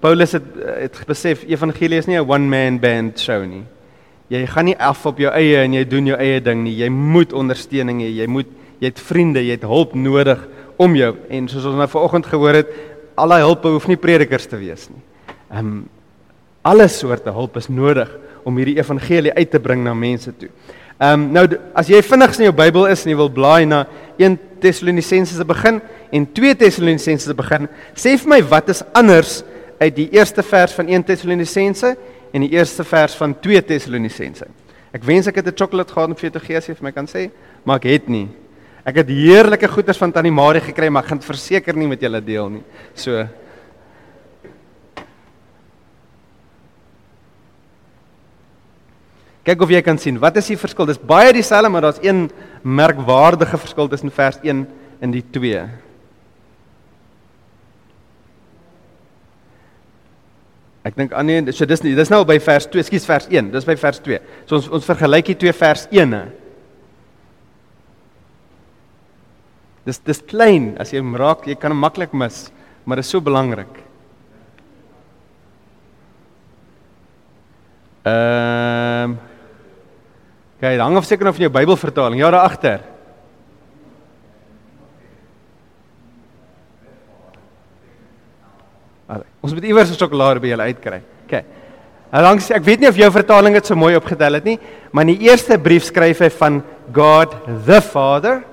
Paulus 0.00 0.32
het 0.32 0.42
het 0.80 1.04
besef 1.06 1.44
evangelie 1.44 1.98
is 1.98 2.06
nie 2.06 2.18
'n 2.18 2.28
one 2.28 2.48
man 2.48 2.80
band 2.80 3.20
show 3.20 3.44
nie. 3.44 3.64
Jy 4.28 4.46
gaan 4.46 4.64
nie 4.64 4.78
af 4.78 5.06
op 5.06 5.18
jou 5.18 5.30
eie 5.32 5.56
en 5.62 5.72
jy 5.72 5.84
doen 5.84 6.06
jou 6.06 6.18
eie 6.18 6.40
ding 6.40 6.64
nie. 6.64 6.76
Jy 6.76 6.88
moet 6.88 7.32
ondersteuning 7.32 8.00
hê. 8.00 8.08
Jy 8.16 8.26
moet 8.26 8.46
jy 8.80 8.86
het 8.86 9.00
vriende, 9.00 9.44
jy 9.44 9.50
het 9.50 9.62
hulp 9.62 9.94
nodig 9.94 10.48
om 10.76 10.96
jou 10.96 11.14
en 11.30 11.48
soos 11.48 11.64
ons 11.64 11.76
nou 11.76 11.88
vanoggend 11.88 12.26
gehoor 12.26 12.54
het, 12.54 12.68
al 13.14 13.28
daai 13.28 13.42
hulp 13.42 13.64
hoef 13.64 13.88
nie 13.88 13.96
predikers 14.00 14.46
te 14.46 14.56
wees 14.60 14.88
nie. 14.90 15.02
Ehm 15.50 15.66
um, 15.66 15.82
alle 16.62 16.86
soorte 16.86 17.32
hulp 17.34 17.56
is 17.58 17.66
nodig 17.66 18.10
om 18.46 18.56
hierdie 18.56 18.76
evangelie 18.78 19.32
uit 19.34 19.50
te 19.50 19.58
bring 19.58 19.82
na 19.82 19.94
mense 19.94 20.30
toe. 20.38 20.50
Ehm 20.98 21.20
um, 21.20 21.24
nou 21.34 21.46
as 21.74 21.90
jy 21.90 22.02
vinnig 22.06 22.38
in 22.38 22.46
jou 22.46 22.54
Bybel 22.54 22.86
is 22.92 23.04
en 23.04 23.10
jy 23.10 23.18
wil 23.18 23.32
blaai 23.32 23.66
na 23.66 23.84
1 24.18 24.38
Tessalonisense 24.62 25.34
se 25.34 25.44
begin 25.44 25.80
en 26.14 26.26
2 26.38 26.54
Tessalonisense 26.60 27.26
se 27.26 27.34
begin, 27.34 27.66
sê 27.98 28.14
vir 28.14 28.30
my 28.30 28.40
wat 28.46 28.70
is 28.70 28.84
anders 28.94 29.40
uit 29.80 29.96
die 29.96 30.08
eerste 30.14 30.44
vers 30.46 30.74
van 30.78 30.88
1 30.88 31.08
Tessalonisense 31.08 31.96
en 32.32 32.44
die 32.46 32.52
eerste 32.54 32.84
vers 32.86 33.16
van 33.18 33.34
2 33.42 33.64
Tessalonisense. 33.72 34.46
Ek 34.94 35.02
wens 35.08 35.26
ek 35.26 35.40
het 35.40 35.48
'n 35.48 35.56
chocolate 35.56 35.92
gehad 35.92 36.08
om 36.08 36.14
vir 36.14 36.30
jou 36.30 36.38
te 36.38 36.46
gee 36.46 36.56
as 36.56 36.68
jy 36.68 36.74
vir 36.74 36.84
my 36.84 36.92
kan 36.92 37.06
sê, 37.06 37.30
maar 37.64 37.76
ek 37.76 37.90
het 37.90 38.08
nie. 38.08 38.28
Ek 38.82 38.98
het 38.98 39.12
heerlike 39.14 39.68
goeders 39.70 40.00
van 40.00 40.10
Tannie 40.10 40.34
Marie 40.34 40.62
gekry, 40.64 40.88
maar 40.90 41.04
ek 41.04 41.12
gaan 41.12 41.22
verseker 41.22 41.76
nie 41.78 41.86
met 41.90 42.02
julle 42.02 42.20
deel 42.24 42.50
nie. 42.58 42.64
So 42.98 43.22
Kyk 49.42 49.62
of 49.64 49.72
jy 49.74 49.80
kan 49.82 49.98
sien, 49.98 50.20
wat 50.22 50.36
is 50.38 50.52
die 50.52 50.58
verskil? 50.58 50.86
Dis 50.86 51.00
baie 51.02 51.32
dieselfde, 51.34 51.66
maar 51.66 51.82
daar's 51.82 51.98
een 51.98 52.28
merkwaardige 52.62 53.58
verskil 53.58 53.88
tussen 53.90 54.12
vers 54.14 54.38
1 54.38 54.60
en 55.02 55.14
die 55.14 55.22
2. 55.34 55.64
Ek 60.86 60.94
dink 60.98 61.14
aan 61.14 61.26
nee, 61.26 61.54
so 61.54 61.66
dis 61.66 61.82
nie, 61.82 61.96
dis 61.98 62.10
nou 62.10 62.20
by 62.26 62.38
vers 62.42 62.68
2, 62.70 62.86
skus 62.86 63.06
vers 63.06 63.26
1, 63.30 63.50
dis 63.54 63.66
by 63.66 63.74
vers 63.78 63.98
2. 64.06 64.20
So 64.46 64.60
ons 64.60 64.70
ons 64.78 64.86
vergelyk 64.86 65.32
die 65.32 65.38
twee 65.42 65.54
vers 65.58 65.88
1e. 65.90 66.22
Dis 69.84 69.98
dis 69.98 70.22
klein 70.22 70.76
as 70.78 70.92
jy 70.92 71.00
hom 71.02 71.16
raak, 71.18 71.46
jy 71.46 71.56
kan 71.58 71.74
hom 71.74 71.82
maklik 71.82 72.12
mis, 72.14 72.52
maar 72.84 73.00
dit 73.00 73.06
is 73.06 73.10
so 73.10 73.20
belangrik. 73.20 73.82
Ehm 78.06 79.12
um, 79.12 79.20
Kyk, 80.62 80.78
hang 80.78 80.94
af 80.94 81.06
seker 81.08 81.26
nou 81.26 81.32
van 81.34 81.42
jou 81.42 81.50
Bybelvertaling. 81.50 82.20
Ja, 82.20 82.28
daar 82.30 82.44
agter. 82.46 82.84
Ons 89.42 89.50
moet 89.56 89.64
iewers 89.66 89.90
'n 89.90 89.98
sjokolade 89.98 90.40
by 90.40 90.52
julle 90.52 90.62
uitkry. 90.70 91.00
OK. 91.26 91.44
Langs 92.12 92.50
ek 92.50 92.62
weet 92.62 92.80
nie 92.80 92.88
of 92.88 92.96
jou 92.96 93.10
vertaling 93.10 93.54
dit 93.54 93.66
so 93.66 93.74
mooi 93.74 93.96
opgetel 93.96 94.34
het 94.34 94.44
nie, 94.44 94.58
maar 94.92 95.02
in 95.02 95.16
die 95.16 95.28
eerste 95.28 95.58
brief 95.58 95.84
skryf 95.84 96.20
hy 96.20 96.30
van 96.30 96.62
God 96.92 97.34
the 97.66 97.80
Father 97.80 98.44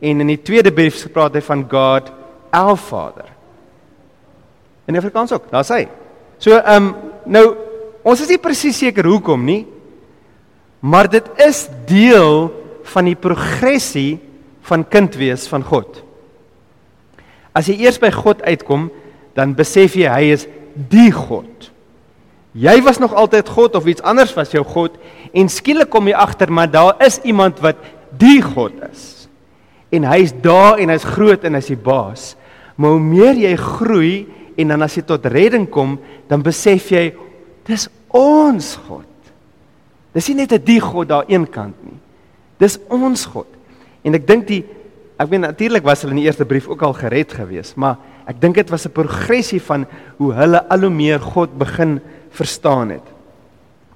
En 0.00 0.20
in 0.20 0.32
die 0.32 0.40
tweede 0.42 0.72
brief 0.72 1.02
praat 1.12 1.36
hy 1.36 1.42
van 1.44 1.64
God, 1.68 2.08
our 2.56 2.76
Father. 2.80 3.28
In 4.88 4.96
Afrikaans 4.96 5.32
ook. 5.36 5.50
Daar's 5.52 5.72
hy. 5.72 5.84
So 6.40 6.56
ehm 6.56 6.90
um, 6.90 6.94
nou 7.30 7.44
ons 8.02 8.22
is 8.24 8.30
nie 8.32 8.40
presies 8.40 8.78
seker 8.80 9.06
hoekom 9.06 9.44
nie. 9.44 9.64
Maar 10.80 11.10
dit 11.12 11.26
is 11.44 11.66
deel 11.86 12.48
van 12.88 13.10
die 13.10 13.18
progressie 13.18 14.18
van 14.64 14.86
kind 14.88 15.14
wees 15.20 15.44
van 15.50 15.64
God. 15.66 16.00
As 17.52 17.68
jy 17.68 17.76
eers 17.84 18.00
by 18.00 18.08
God 18.14 18.40
uitkom, 18.46 18.88
dan 19.36 19.52
besef 19.58 19.98
jy 19.98 20.08
hy 20.08 20.32
is 20.32 20.46
die 20.90 21.10
God. 21.12 21.68
Jy 22.56 22.80
was 22.82 22.98
nog 22.98 23.12
altyd 23.14 23.48
God 23.52 23.76
of 23.78 23.86
iets 23.86 24.02
anders 24.02 24.32
was 24.34 24.50
jou 24.54 24.64
God 24.66 24.96
en 25.36 25.50
skielik 25.52 25.90
kom 25.92 26.08
jy 26.10 26.16
agter 26.18 26.50
maar 26.50 26.70
daar 26.70 26.96
is 27.04 27.20
iemand 27.22 27.60
wat 27.62 27.78
die 28.18 28.40
God 28.42 28.74
is. 28.90 29.19
En 29.90 30.04
hy's 30.04 30.32
daar 30.42 30.78
en 30.78 30.88
hy's 30.88 31.04
groot 31.04 31.44
en 31.44 31.54
hy's 31.54 31.70
die 31.72 31.76
baas. 31.76 32.34
Maar 32.76 32.90
hoe 32.90 33.00
meer 33.00 33.34
jy 33.34 33.54
groei 33.56 34.28
en 34.56 34.68
dan 34.68 34.82
as 34.82 34.96
jy 34.96 35.02
tot 35.02 35.26
redding 35.26 35.66
kom, 35.70 35.98
dan 36.28 36.42
besef 36.42 36.90
jy 36.90 37.10
dis 37.66 37.88
ons 38.08 38.76
God. 38.88 39.06
Dis 40.14 40.28
nie 40.28 40.42
net 40.42 40.52
'n 40.52 40.64
die 40.64 40.80
God 40.80 41.08
daar 41.08 41.24
een 41.28 41.46
kant 41.46 41.76
nie. 41.84 41.98
Dis 42.58 42.78
ons 42.88 43.26
God. 43.26 43.46
En 44.02 44.14
ek 44.14 44.26
dink 44.26 44.46
die 44.46 44.64
ek 45.20 45.28
weet 45.28 45.40
natuurlik 45.40 45.84
was 45.84 46.00
hulle 46.00 46.12
in 46.12 46.22
die 46.22 46.26
eerste 46.26 46.46
brief 46.46 46.66
ook 46.66 46.82
al 46.82 46.94
gered 46.96 47.32
gewees, 47.32 47.74
maar 47.76 47.98
ek 48.26 48.40
dink 48.40 48.54
dit 48.54 48.70
was 48.70 48.86
'n 48.86 48.92
progressie 48.92 49.60
van 49.60 49.86
hoe 50.16 50.32
hulle 50.32 50.68
al 50.68 50.80
hoe 50.80 50.90
meer 50.90 51.20
God 51.20 51.58
begin 51.58 52.00
verstaan 52.30 52.90
het. 52.90 53.04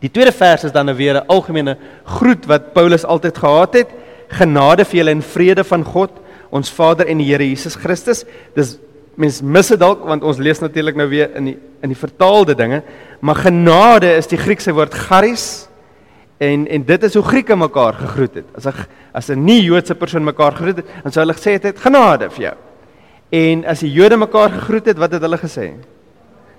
Die 0.00 0.10
tweede 0.10 0.32
vers 0.32 0.64
is 0.64 0.72
dan 0.72 0.86
nou 0.86 0.96
weer 0.96 1.16
'n 1.16 1.26
algemene 1.26 1.78
groet 2.04 2.44
wat 2.46 2.74
Paulus 2.74 3.04
altyd 3.04 3.38
gehad 3.38 3.74
het. 3.74 3.88
Genade 4.34 4.84
vir 4.84 4.98
julle 4.98 5.14
en 5.14 5.22
vrede 5.22 5.64
van 5.64 5.84
God, 5.84 6.10
ons 6.50 6.70
Vader 6.70 7.06
en 7.10 7.18
die 7.18 7.28
Here 7.28 7.46
Jesus 7.46 7.76
Christus. 7.76 8.24
Dis 8.54 8.78
mens 9.20 9.40
mis 9.42 9.70
dit 9.70 9.78
dalk 9.78 10.02
want 10.08 10.24
ons 10.26 10.40
lees 10.42 10.60
natuurlik 10.62 10.96
nou 10.98 11.06
weer 11.10 11.30
in 11.38 11.52
die 11.52 11.56
in 11.84 11.92
die 11.92 11.98
vertaalde 12.00 12.54
dinge, 12.56 12.78
maar 13.20 13.36
genade 13.44 14.08
is 14.16 14.30
die 14.30 14.38
Griekse 14.40 14.72
woord 14.72 14.94
charis 14.96 15.66
en 16.40 16.64
en 16.66 16.86
dit 16.88 17.02
is 17.04 17.14
hoe 17.18 17.24
Grieke 17.26 17.56
mekaar 17.56 17.98
gegroet 17.98 18.38
het. 18.40 18.46
As 18.56 18.66
'n 18.66 18.86
as 19.12 19.28
'n 19.30 19.44
nie 19.44 19.62
Joodse 19.62 19.94
persoon 19.94 20.24
mekaar 20.24 20.52
gegroet 20.52 20.76
het, 20.76 20.86
dan 21.02 21.12
sou 21.12 21.20
hulle 21.20 21.36
gesê 21.36 21.60
het 21.62 21.78
genade 21.78 22.30
vir 22.30 22.42
jou. 22.42 22.54
En 23.30 23.64
as 23.66 23.80
die 23.80 23.92
Jode 23.92 24.16
mekaar 24.16 24.50
gegroet 24.50 24.86
het, 24.86 24.98
wat 24.98 25.12
het 25.12 25.22
hulle 25.22 25.38
gesê? 25.38 25.74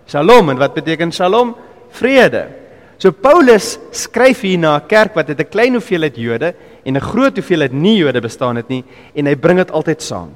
Shalom 0.07 0.49
en 0.49 0.57
wat 0.57 0.73
beteken 0.73 1.11
shalom? 1.11 1.55
Vrede. 1.89 2.47
So 2.97 3.11
Paulus 3.11 3.79
skryf 3.91 4.41
hier 4.41 4.59
na 4.59 4.77
'n 4.77 4.87
kerk 4.87 5.15
wat 5.15 5.27
het 5.27 5.39
'n 5.39 5.49
klein 5.49 5.73
hoeveelheid 5.73 6.15
Jode 6.15 6.53
en 6.85 6.95
'n 6.95 7.01
groot 7.01 7.35
hoeveelheid 7.35 7.73
nie 7.73 7.97
Jode 7.97 8.21
bestaan 8.21 8.55
het 8.55 8.69
nie 8.69 8.83
en 9.15 9.25
hy 9.25 9.35
bring 9.35 9.57
dit 9.57 9.71
altyd 9.71 10.01
saam. 10.01 10.29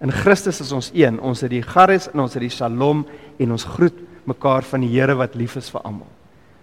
In 0.00 0.12
Christus 0.12 0.60
is 0.60 0.72
ons 0.72 0.90
een. 0.94 1.18
Ons 1.20 1.40
het 1.40 1.50
die 1.50 1.62
charis 1.62 2.08
en 2.12 2.20
ons 2.20 2.34
het 2.34 2.42
die 2.42 2.52
shalom 2.52 3.06
en 3.38 3.50
ons 3.50 3.64
groet 3.64 3.94
mekaar 4.24 4.62
van 4.62 4.80
die 4.80 4.92
Here 4.92 5.16
wat 5.18 5.34
lief 5.34 5.56
is 5.56 5.70
vir 5.70 5.80
almal. 5.82 6.06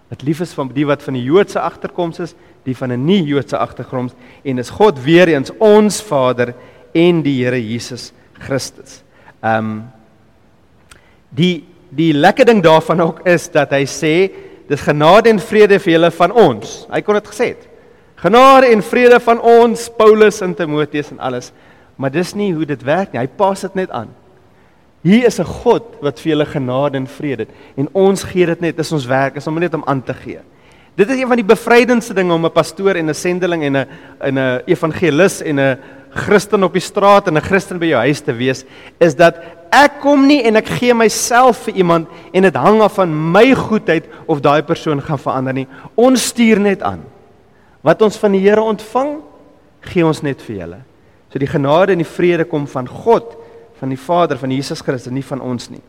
Wat 0.08 0.22
lief 0.22 0.40
is 0.40 0.54
van 0.54 0.70
die 0.72 0.86
wat 0.86 1.02
van 1.02 1.14
die 1.18 1.24
Joodse 1.26 1.60
agterkoms 1.60 2.20
is, 2.20 2.34
die 2.64 2.76
van 2.76 2.92
'n 2.92 3.04
nie 3.04 3.22
Joodse 3.24 3.58
agtergrond 3.58 4.14
en 4.44 4.58
is 4.58 4.70
God 4.70 5.02
weer 5.02 5.28
eens 5.28 5.50
ons 5.58 6.00
Vader 6.00 6.54
en 6.94 7.22
die 7.22 7.44
Here 7.44 7.60
Jesus 7.60 8.12
Christus. 8.32 9.02
Ehm 9.42 9.58
um, 9.58 9.84
die 11.30 11.64
die 11.90 12.12
lekker 12.12 12.44
ding 12.44 12.62
daarvan 12.62 13.00
ook 13.00 13.20
is 13.26 13.48
dat 13.48 13.70
hy 13.70 13.84
sê 13.84 14.30
dis 14.68 14.80
genade 14.80 15.28
en 15.30 15.38
vrede 15.38 15.78
vir 15.78 15.92
julle 15.92 16.10
van 16.10 16.32
ons. 16.32 16.86
Hy 16.90 17.00
kon 17.02 17.14
dit 17.14 17.28
gesê 17.28 17.46
het. 17.54 17.65
Genade 18.26 18.72
en 18.74 18.82
vrede 18.82 19.20
van 19.22 19.38
ons 19.38 19.84
Paulus 19.94 20.40
en 20.42 20.54
Timoteus 20.54 21.12
en 21.14 21.20
alles. 21.22 21.52
Maar 21.94 22.10
dis 22.10 22.32
nie 22.34 22.50
hoe 22.56 22.66
dit 22.66 22.80
werk 22.82 23.12
nie. 23.12 23.20
Hy 23.22 23.28
pas 23.38 23.60
dit 23.62 23.76
net 23.78 23.92
aan. 23.94 24.10
Hier 25.06 25.28
is 25.28 25.38
'n 25.38 25.46
God 25.46 26.02
wat 26.02 26.18
vir 26.18 26.32
julle 26.32 26.46
genade 26.46 26.96
en 26.98 27.06
vrede 27.06 27.46
het 27.46 27.50
en 27.76 27.88
ons 27.92 28.22
gee 28.24 28.46
dit 28.46 28.60
net. 28.60 28.76
Dis 28.76 28.92
ons 28.92 29.06
werk, 29.06 29.36
is 29.36 29.46
om 29.46 29.58
net 29.58 29.74
om 29.74 29.84
aan 29.86 30.02
te 30.02 30.14
gee. 30.14 30.40
Dit 30.96 31.10
is 31.10 31.20
een 31.20 31.28
van 31.28 31.36
die 31.36 31.44
bevrydendste 31.44 32.14
dinge 32.14 32.34
om 32.34 32.44
'n 32.44 32.50
pastoor 32.50 32.96
en 32.96 33.08
'n 33.08 33.14
sendeling 33.14 33.62
en 33.62 33.76
'n 33.76 33.86
'n 34.38 34.62
evangelis 34.66 35.42
en 35.42 35.60
'n 35.60 35.78
Christen 36.10 36.64
op 36.64 36.72
die 36.72 36.82
straat 36.82 37.28
en 37.28 37.36
'n 37.36 37.40
Christen 37.40 37.78
by 37.78 37.86
jou 37.86 38.00
huis 38.00 38.20
te 38.20 38.32
wees, 38.32 38.64
is 38.98 39.14
dat 39.14 39.36
ek 39.70 40.00
kom 40.00 40.26
nie 40.26 40.42
en 40.42 40.56
ek 40.56 40.66
gee 40.66 40.94
myself 40.94 41.58
vir 41.58 41.74
iemand 41.74 42.08
en 42.32 42.42
dit 42.42 42.54
hang 42.54 42.80
af 42.80 42.94
van 42.94 43.32
my 43.32 43.54
goedheid 43.54 44.04
of 44.26 44.40
daai 44.40 44.62
persoon 44.62 45.00
gaan 45.00 45.18
verander 45.18 45.52
nie. 45.52 45.68
Ons 45.94 46.26
stuur 46.26 46.60
net 46.60 46.82
aan. 46.82 47.15
Wat 47.86 48.02
ons 48.02 48.18
van 48.18 48.34
die 48.34 48.42
Here 48.42 48.64
ontvang, 48.66 49.20
gee 49.86 50.06
ons 50.06 50.22
net 50.26 50.42
vir 50.42 50.56
julle. 50.60 50.78
So 51.30 51.38
die 51.38 51.50
genade 51.50 51.94
en 51.94 52.02
die 52.02 52.08
vrede 52.08 52.46
kom 52.48 52.66
van 52.70 52.88
God, 52.90 53.36
van 53.78 53.92
die 53.92 54.00
Vader, 54.00 54.40
van 54.40 54.50
Jesus 54.50 54.82
Christus, 54.82 55.14
nie 55.14 55.24
van 55.26 55.42
ons 55.44 55.68
nie. 55.70 55.82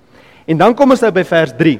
En 0.48 0.60
dan 0.60 0.76
kom 0.78 0.94
ons 0.94 1.02
nou 1.02 1.12
by 1.16 1.24
vers 1.28 1.56
3. 1.58 1.78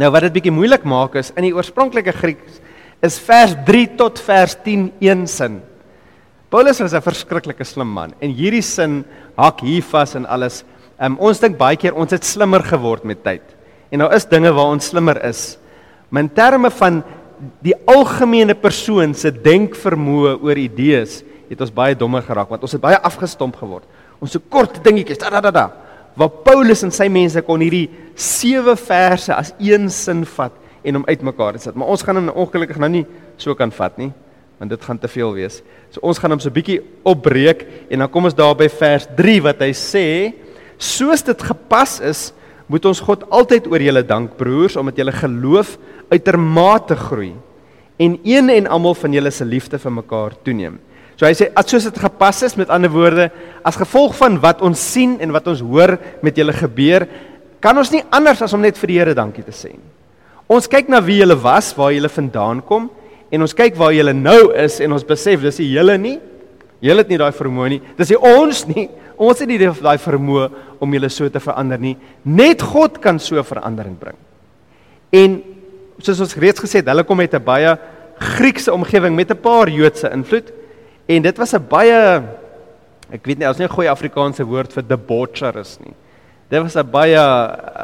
Nou 0.00 0.08
wat 0.12 0.26
dit 0.26 0.34
bietjie 0.38 0.54
moeilik 0.54 0.86
maak 0.88 1.18
is 1.20 1.30
in 1.36 1.46
die 1.46 1.54
oorspronklike 1.54 2.14
Grieks 2.16 2.58
is 3.04 3.18
vers 3.20 3.54
3 3.66 3.84
tot 4.00 4.20
vers 4.24 4.54
10 4.64 4.88
een 5.02 5.26
sin. 5.28 5.60
Paulus 6.52 6.80
was 6.80 6.94
'n 6.94 7.00
verskriklike 7.00 7.64
slim 7.64 7.88
man 7.88 8.14
en 8.20 8.30
hierdie 8.30 8.62
sin 8.62 9.04
hak 9.36 9.60
hier 9.60 9.82
vas 9.82 10.14
en 10.14 10.26
alles. 10.26 10.64
Um, 11.00 11.18
ons 11.18 11.40
dink 11.40 11.58
baie 11.58 11.76
keer 11.76 11.94
ons 11.94 12.10
het 12.10 12.24
slimmer 12.24 12.62
geword 12.62 13.04
met 13.04 13.22
tyd. 13.24 13.42
En 13.90 13.98
nou 13.98 14.14
is 14.14 14.24
dinge 14.24 14.52
waar 14.52 14.72
ons 14.72 14.86
slimmer 14.86 15.24
is. 15.24 15.58
Maar 16.10 16.22
in 16.22 16.34
terme 16.34 16.70
van 16.70 17.02
die 17.62 17.74
algemene 17.90 18.54
persoon 18.58 19.14
se 19.18 19.32
denkvermoë 19.34 20.36
oor 20.44 20.58
idees 20.60 21.20
het 21.50 21.60
ons 21.60 21.74
baie 21.74 21.96
dommer 21.98 22.22
geraak 22.24 22.50
want 22.52 22.62
ons 22.64 22.74
het 22.76 22.82
baie 22.82 22.98
afgestomp 23.02 23.56
geword. 23.60 23.86
Ons 24.22 24.36
so 24.36 24.42
kort 24.52 24.78
dingetjies 24.84 25.20
da 25.20 25.30
da 25.34 25.42
da 25.42 25.52
da. 25.54 25.66
Waar 26.16 26.32
Paulus 26.44 26.84
en 26.86 26.92
sy 26.94 27.08
mense 27.12 27.40
kon 27.46 27.62
hierdie 27.64 27.88
sewe 28.14 28.76
verse 28.78 29.32
as 29.34 29.52
een 29.58 29.88
sin 29.90 30.26
vat 30.36 30.54
en 30.82 31.00
hom 31.00 31.06
uitmekaar 31.08 31.58
sit. 31.62 31.76
Maar 31.78 31.94
ons 31.94 32.04
gaan 32.04 32.20
hom 32.20 32.30
ongelukkig 32.44 32.78
nou 32.82 32.90
nie 32.92 33.06
so 33.40 33.56
kan 33.58 33.72
vat 33.74 33.98
nie 34.00 34.12
want 34.62 34.70
dit 34.70 34.84
gaan 34.86 34.98
te 35.02 35.08
veel 35.10 35.32
wees. 35.34 35.56
So 35.90 36.04
ons 36.06 36.20
gaan 36.22 36.36
hom 36.36 36.42
so 36.42 36.52
bietjie 36.54 36.78
opbreek 37.08 37.64
en 37.90 38.04
dan 38.04 38.10
kom 38.12 38.28
ons 38.28 38.36
daar 38.38 38.54
by 38.54 38.68
vers 38.70 39.08
3 39.18 39.40
wat 39.48 39.64
hy 39.64 39.72
sê 39.74 40.06
soos 40.78 41.24
dit 41.26 41.42
gepas 41.48 41.98
is 42.06 42.28
moet 42.70 42.86
ons 42.86 43.02
God 43.02 43.24
altyd 43.34 43.66
oor 43.70 43.82
julle 43.82 44.04
dank 44.06 44.36
broers 44.38 44.78
omdat 44.78 45.00
julle 45.02 45.14
geloof 45.16 45.74
uitermate 46.12 46.96
groei 46.96 47.32
en 48.02 48.16
een 48.24 48.50
en 48.50 48.66
almal 48.66 48.94
van 48.98 49.14
julle 49.14 49.30
se 49.30 49.44
liefde 49.44 49.78
vir 49.78 49.94
mekaar 49.94 50.36
toeneem. 50.44 50.78
So 51.16 51.28
hy 51.28 51.34
sê 51.36 51.50
as 51.54 51.68
soos 51.70 51.86
dit 51.88 51.98
gepas 52.02 52.40
is 52.46 52.56
met 52.58 52.72
ander 52.72 52.90
woorde 52.92 53.28
as 53.64 53.78
gevolg 53.78 54.16
van 54.18 54.38
wat 54.42 54.62
ons 54.64 54.80
sien 54.80 55.18
en 55.22 55.34
wat 55.34 55.46
ons 55.52 55.62
hoor 55.62 55.96
met 56.24 56.36
julle 56.36 56.54
gebeur, 56.56 57.06
kan 57.62 57.78
ons 57.78 57.92
nie 57.94 58.02
anders 58.10 58.42
as 58.42 58.54
om 58.56 58.64
net 58.64 58.80
vir 58.80 58.90
die 58.90 58.98
Here 58.98 59.14
dankie 59.14 59.44
te 59.46 59.54
sê 59.54 59.70
nie. 59.74 59.90
Ons 60.50 60.66
kyk 60.68 60.90
na 60.90 61.00
wie 61.04 61.20
julle 61.20 61.36
was, 61.38 61.70
waar 61.78 61.92
julle 61.94 62.10
vandaan 62.12 62.60
kom 62.66 62.90
en 63.32 63.44
ons 63.44 63.54
kyk 63.56 63.78
waar 63.78 63.94
julle 63.94 64.12
nou 64.16 64.50
is 64.58 64.80
en 64.84 64.92
ons 64.92 65.06
besef 65.06 65.44
dis 65.44 65.62
die 65.62 65.70
julle 65.72 65.94
nie. 66.00 66.18
Julle 66.82 67.04
het 67.04 67.12
nie 67.12 67.20
daai 67.20 67.30
vermoë 67.32 67.70
nie. 67.70 67.80
Dis 67.96 68.10
nie 68.10 68.18
ons 68.18 68.64
nie. 68.68 68.88
Ons 69.22 69.40
het 69.40 69.48
nie 69.48 69.60
daai 69.62 69.98
vermoë 70.02 70.48
om 70.82 70.96
julle 70.96 71.08
so 71.12 71.30
te 71.30 71.40
verander 71.40 71.78
nie. 71.80 71.94
Net 72.26 72.64
God 72.66 72.98
kan 73.00 73.20
so 73.22 73.38
verandering 73.46 73.94
bring. 74.00 74.18
En 75.14 75.38
soos 75.98 76.20
ons 76.20 76.34
reeds 76.34 76.60
gesê 76.60 76.80
het, 76.80 76.88
hulle 76.88 77.04
kom 77.04 77.16
met 77.16 77.34
'n 77.34 77.44
baie 77.44 77.78
Griekse 78.22 78.72
omgewing 78.72 79.16
met 79.16 79.30
'n 79.30 79.40
paar 79.40 79.68
Joodse 79.68 80.10
invloed. 80.10 80.52
En 81.08 81.22
dit 81.22 81.36
was 81.38 81.54
'n 81.54 81.66
baie 81.68 82.22
ek 83.12 83.26
weet 83.26 83.38
nie, 83.38 83.48
ons 83.48 83.58
nie 83.58 83.66
'n 83.66 83.76
goeie 83.76 83.90
Afrikaanse 83.90 84.44
woord 84.44 84.72
vir 84.72 84.82
debaucherous 84.82 85.78
nie. 85.80 85.94
Dit 86.48 86.62
was 86.62 86.76
'n 86.76 86.90
baie 86.90 87.18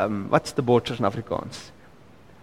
um, 0.03 0.29
wat's 0.31 0.55
debaucherous 0.55 1.01
in 1.01 1.05
Afrikaans? 1.05 1.73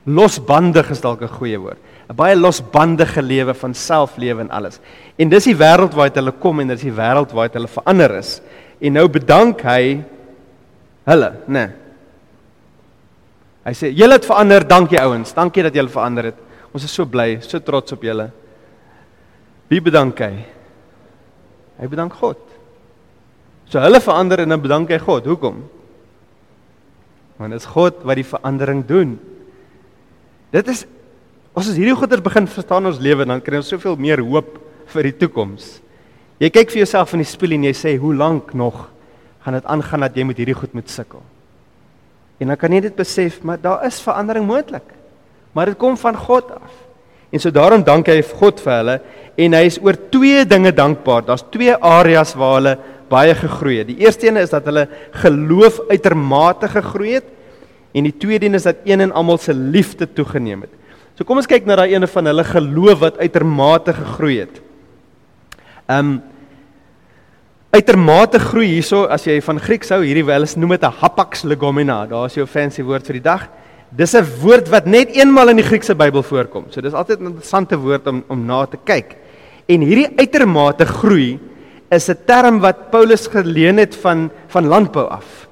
Losbandig 0.05 0.91
is 0.91 1.01
dalk 1.01 1.21
'n 1.21 1.27
goeie 1.27 1.57
woord. 1.57 1.77
'n 2.09 2.15
Baie 2.15 2.35
losbandige 2.35 3.21
lewe 3.21 3.53
van 3.53 3.73
selflewe 3.73 4.41
en 4.41 4.51
alles. 4.51 4.79
En 5.17 5.29
dis 5.29 5.43
die 5.43 5.55
wêreld 5.55 5.93
waar 5.95 6.11
hulle 6.13 6.31
kom 6.31 6.59
en 6.59 6.67
dis 6.67 6.81
die 6.81 6.91
wêreld 6.91 7.31
waar 7.31 7.49
hulle 7.51 7.67
verander 7.67 8.17
is. 8.17 8.41
En 8.79 8.93
nou 8.93 9.07
bedank 9.07 9.61
hy 9.61 10.03
hulle, 11.05 11.31
né? 11.47 11.65
Nee. 11.65 11.84
Hy 13.65 13.73
sê: 13.73 13.91
"Julle 13.91 14.13
het 14.13 14.25
verander, 14.25 14.67
dankie 14.67 14.99
ouens. 15.01 15.33
Dankie 15.33 15.63
dat 15.63 15.73
julle 15.73 15.89
verander 15.89 16.25
het. 16.29 16.41
Ons 16.73 16.83
is 16.83 16.93
so 16.93 17.05
bly, 17.05 17.39
so 17.41 17.59
trots 17.59 17.91
op 17.91 18.03
julle." 18.03 18.31
Wie 19.69 19.81
bedank 19.81 20.19
hy? 20.19 20.45
Hy 21.79 21.87
bedank 21.87 22.13
God. 22.13 22.37
So 23.69 23.79
hulle 23.81 23.99
verander 23.99 24.43
en 24.43 24.53
dan 24.53 24.61
bedank 24.61 24.89
hy 24.93 24.99
God. 25.01 25.25
Hoekom? 25.25 25.63
Want 27.37 27.51
dit 27.51 27.59
is 27.59 27.65
God 27.65 28.03
wat 28.05 28.15
die 28.15 28.27
verandering 28.27 28.85
doen. 28.87 29.17
Dit 30.53 30.69
is 30.71 30.85
as 31.55 31.69
ons 31.71 31.77
hierdie 31.79 31.95
goeders 31.95 32.23
begin 32.23 32.47
verstaan 32.51 32.83
in 32.83 32.91
ons 32.91 32.99
lewe, 32.99 33.25
dan 33.25 33.41
kry 33.41 33.61
ons 33.61 33.69
soveel 33.71 33.95
meer 33.95 34.19
hoop 34.19 34.57
vir 34.91 35.07
die 35.07 35.15
toekoms. 35.23 35.79
Jy 36.43 36.49
kyk 36.51 36.73
vir 36.73 36.81
jouself 36.83 37.13
in 37.15 37.23
die 37.23 37.29
spieël 37.29 37.55
en 37.55 37.63
jy 37.63 37.73
sê, 37.73 37.97
"Hoe 37.97 38.13
lank 38.13 38.53
nog 38.53 38.89
gaan 39.41 39.53
dit 39.53 39.65
aangaan 39.65 40.01
dat 40.01 40.15
jy 40.15 40.23
met 40.23 40.37
hierdie 40.37 40.55
goed 40.55 40.73
moet 40.73 40.89
sukkel?" 40.89 41.21
En 42.39 42.51
dan 42.51 42.57
kan 42.59 42.73
jy 42.73 42.81
dit 42.87 42.95
besef, 42.95 43.41
maar 43.41 43.61
daar 43.61 43.85
is 43.87 44.01
verandering 44.03 44.47
moontlik. 44.47 44.87
Maar 45.55 45.71
dit 45.71 45.77
kom 45.79 45.97
van 45.97 46.17
God 46.17 46.51
af. 46.51 46.73
En 47.31 47.39
so 47.39 47.51
daarom 47.51 47.83
dank 47.83 48.07
hy 48.07 48.21
God 48.21 48.59
vir 48.63 48.75
hulle 48.79 48.97
en 49.35 49.55
hy 49.57 49.63
is 49.67 49.79
oor 49.83 49.97
twee 50.11 50.45
dinge 50.47 50.71
dankbaar. 50.71 51.25
Daar's 51.27 51.45
twee 51.51 51.73
areas 51.75 52.35
waar 52.35 52.59
hulle 52.59 52.75
baie 53.09 53.35
gegroei 53.35 53.79
het. 53.81 53.87
Die 53.87 54.03
eerste 54.03 54.27
een 54.27 54.37
is 54.39 54.53
dat 54.53 54.67
hulle 54.67 54.87
geloof 55.23 55.81
uitermate 55.89 56.69
gegroei 56.71 57.17
het 57.19 57.33
En 57.95 58.03
die 58.03 58.17
tweede 58.17 58.45
een 58.45 58.53
is 58.53 58.67
dat 58.67 58.83
een 58.83 58.99
en 58.99 59.11
almal 59.11 59.37
se 59.37 59.53
liefde 59.53 60.07
toegeneem 60.13 60.65
het. 60.65 60.71
So 61.15 61.23
kom 61.23 61.39
ons 61.39 61.47
kyk 61.47 61.63
na 61.63 61.77
daai 61.79 61.93
ene 61.93 62.09
van 62.11 62.27
hulle 62.27 62.43
geloof 62.43 62.99
wat 63.05 63.19
uitermate 63.23 63.93
gegroei 63.95 64.39
het. 64.41 64.57
Um 65.87 66.17
uitermate 67.75 68.39
groei 68.39 68.69
hierso 68.77 69.03
as 69.11 69.25
jy 69.27 69.41
van 69.43 69.59
Grieks 69.59 69.91
hou, 69.91 69.99
hierdie 70.05 70.23
wel 70.25 70.45
is 70.47 70.55
noem 70.55 70.75
dit 70.75 70.83
'n 70.83 70.97
hapax 71.01 71.43
legomena. 71.43 72.05
Daar's 72.07 72.35
jou 72.35 72.45
fancy 72.45 72.83
woord 72.83 73.05
vir 73.05 73.19
die 73.19 73.27
dag. 73.27 73.49
Dis 73.91 74.15
'n 74.15 74.23
woord 74.41 74.69
wat 74.69 74.85
net 74.85 75.15
eenmal 75.15 75.49
in 75.49 75.57
die 75.57 75.65
Griekse 75.65 75.95
Bybel 75.95 76.23
voorkom. 76.23 76.65
So 76.69 76.81
dis 76.81 76.93
altyd 76.93 77.19
'n 77.19 77.27
interessante 77.27 77.77
woord 77.77 78.07
om 78.07 78.23
om 78.29 78.45
na 78.45 78.65
te 78.65 78.77
kyk. 78.77 79.17
En 79.67 79.81
hierdie 79.81 80.09
uitermate 80.17 80.85
groei 80.85 81.39
is 81.91 82.09
'n 82.09 82.17
term 82.25 82.59
wat 82.59 82.91
Paulus 82.91 83.27
geleen 83.27 83.77
het 83.77 83.95
van 83.95 84.31
van 84.47 84.67
landbou 84.67 85.07
af. 85.09 85.47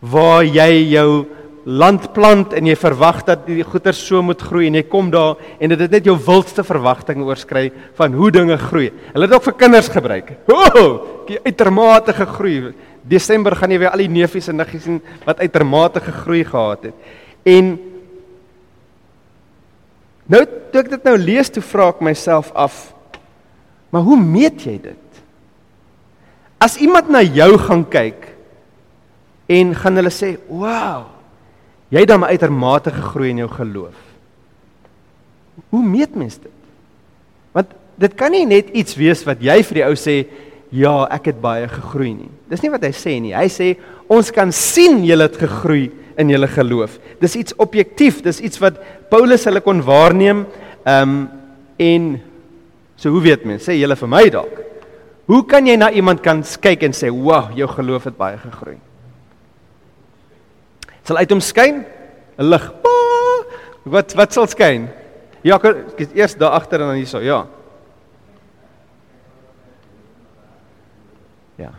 Waar 0.00 0.44
jy 0.44 0.90
jou 0.90 1.26
land 1.64 2.10
plant 2.12 2.52
en 2.52 2.66
jy 2.68 2.74
verwag 2.76 3.22
dat 3.24 3.46
die 3.48 3.64
goeder 3.64 3.96
so 3.96 4.20
moet 4.22 4.42
groei 4.44 4.66
en 4.68 4.76
jy 4.76 4.84
kom 4.88 5.08
daar 5.12 5.38
en 5.56 5.72
dit 5.72 5.80
het 5.80 5.94
net 5.96 6.08
jou 6.08 6.16
wildste 6.26 6.64
verwagting 6.66 7.22
oorskry 7.24 7.70
van 7.96 8.16
hoe 8.16 8.30
dinge 8.32 8.56
groei. 8.60 8.90
Hulle 9.14 9.28
het 9.28 9.36
ook 9.36 9.46
vir 9.48 9.56
kinders 9.62 9.88
gebruik. 9.92 10.34
O, 10.52 10.90
die 11.28 11.40
uitermate 11.40 12.12
gegroei. 12.16 12.74
Desember 13.04 13.56
gaan 13.56 13.72
jy 13.72 13.80
weer 13.80 13.94
al 13.94 14.04
die 14.04 14.12
neefies 14.12 14.50
en 14.52 14.60
niggies 14.60 14.84
sien 14.84 15.00
wat 15.24 15.40
uitermate 15.40 16.04
gegroei 16.04 16.42
gehad 16.44 16.90
het. 16.90 17.16
En 17.48 17.72
nou 20.28 20.42
toe 20.44 20.82
ek 20.82 20.92
dit 20.92 21.08
nou 21.08 21.16
lees, 21.20 21.52
toe 21.52 21.64
vra 21.64 21.88
ek 21.94 22.04
myself 22.04 22.52
af, 22.56 22.92
maar 23.92 24.04
hoe 24.04 24.20
meet 24.20 24.64
jy 24.66 24.76
dit? 24.84 25.00
As 26.60 26.76
iemand 26.80 27.10
na 27.12 27.20
jou 27.24 27.50
gaan 27.60 27.84
kyk 27.88 28.30
en 29.52 29.74
gaan 29.76 30.00
hulle 30.00 30.12
sê, 30.12 30.36
"Wow, 30.48 31.13
jy 31.94 32.02
het 32.02 32.10
dan 32.10 32.26
uitermate 32.26 32.90
gegroei 32.90 33.30
in 33.30 33.44
jou 33.44 33.50
geloof." 33.50 34.00
Hoe 35.70 35.84
meet 35.84 36.14
mens 36.18 36.38
dit? 36.42 36.50
Want 37.54 37.70
dit 38.00 38.14
kan 38.18 38.34
nie 38.34 38.46
net 38.46 38.72
iets 38.74 38.96
wees 38.98 39.22
wat 39.26 39.42
jy 39.44 39.60
vir 39.62 39.80
die 39.80 39.86
ou 39.86 39.94
sê, 39.94 40.26
"Ja, 40.70 41.06
ek 41.10 41.26
het 41.30 41.40
baie 41.40 41.68
gegroei 41.68 42.14
nie." 42.14 42.30
Dis 42.50 42.62
nie 42.62 42.70
wat 42.70 42.82
hy 42.82 42.90
sê 42.90 43.20
nie. 43.20 43.34
Hy 43.34 43.48
sê, 43.48 43.76
"Ons 44.08 44.30
kan 44.30 44.52
sien 44.52 45.04
jy 45.04 45.16
het 45.18 45.36
gegroei 45.36 45.90
in 46.16 46.28
julle 46.28 46.48
geloof." 46.48 46.98
Dis 47.20 47.36
iets 47.36 47.54
objektief, 47.56 48.22
dis 48.22 48.40
iets 48.40 48.58
wat 48.58 48.74
Paulus 49.10 49.44
hulle 49.44 49.60
kon 49.60 49.80
waarneem. 49.82 50.46
Ehm 50.84 51.08
um, 51.08 51.28
en 51.76 52.20
so 52.96 53.10
hoe 53.10 53.22
weet 53.22 53.44
mense? 53.44 53.70
Sê 53.70 53.74
julle 53.78 53.96
vir 53.96 54.08
my 54.08 54.28
dalk. 54.28 54.60
Hoe 55.26 55.44
kan 55.46 55.66
jy 55.66 55.76
na 55.76 55.90
iemand 55.90 56.20
kan 56.20 56.42
kyk 56.60 56.82
en 56.82 56.92
sê, 56.92 57.10
"Wow, 57.10 57.50
jou 57.56 57.68
geloof 57.68 58.04
het 58.04 58.16
baie 58.16 58.36
gegroei." 58.36 58.76
Sal 61.04 61.20
uit 61.20 61.30
hom 61.30 61.40
skyn 61.40 61.84
'n 62.38 62.50
lig. 62.50 62.64
Wat 63.84 64.14
wat 64.16 64.32
sal 64.32 64.46
skyn? 64.48 64.88
Ja, 65.44 65.58
ek 65.60 66.00
is 66.00 66.14
eers 66.16 66.34
daar 66.40 66.56
agter 66.56 66.80
en 66.80 66.88
dan 66.88 66.96
hierso, 66.96 67.20
ja. 67.20 67.46
Ja. 71.60 71.72